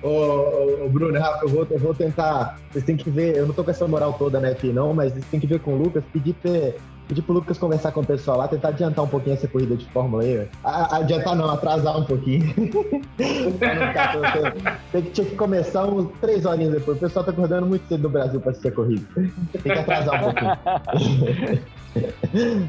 [0.04, 2.60] Ô, ô, ô, Bruno, Rafa, eu vou, eu vou tentar.
[2.72, 3.36] Vocês têm que ver.
[3.36, 5.60] Eu não tô com essa moral toda, né, aqui, não, mas vocês têm que ver
[5.60, 6.52] com o Lucas, pedir pra
[7.08, 9.86] pedir pro Lucas conversar com o pessoal lá, tentar adiantar um pouquinho essa corrida de
[9.90, 10.48] Fórmula E.
[10.64, 12.54] adiantar não, atrasar um pouquinho.
[14.92, 16.98] tem que, tinha que começar uns três horinhas depois.
[16.98, 19.06] O pessoal tá acordando muito cedo no Brasil pra assistir a corrida.
[19.16, 21.64] Tem que atrasar um pouquinho.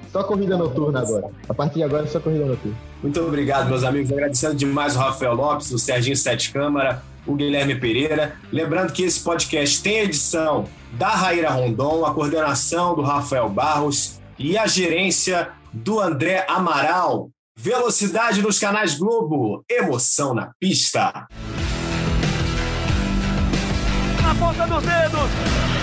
[0.13, 1.31] só corrida noturna agora.
[1.49, 2.77] A partir de agora é só corrida noturna.
[3.03, 4.11] Muito obrigado, meus amigos.
[4.11, 8.33] Agradecendo demais o Rafael Lopes, o Serginho Sete Câmara, o Guilherme Pereira.
[8.53, 14.59] Lembrando que esse podcast tem edição da Raíra Rondon, a coordenação do Rafael Barros e
[14.59, 17.31] a gerência do André Amaral.
[17.57, 21.27] Velocidade nos canais Globo, emoção na pista.
[24.23, 25.74] Na ponta dos dedos,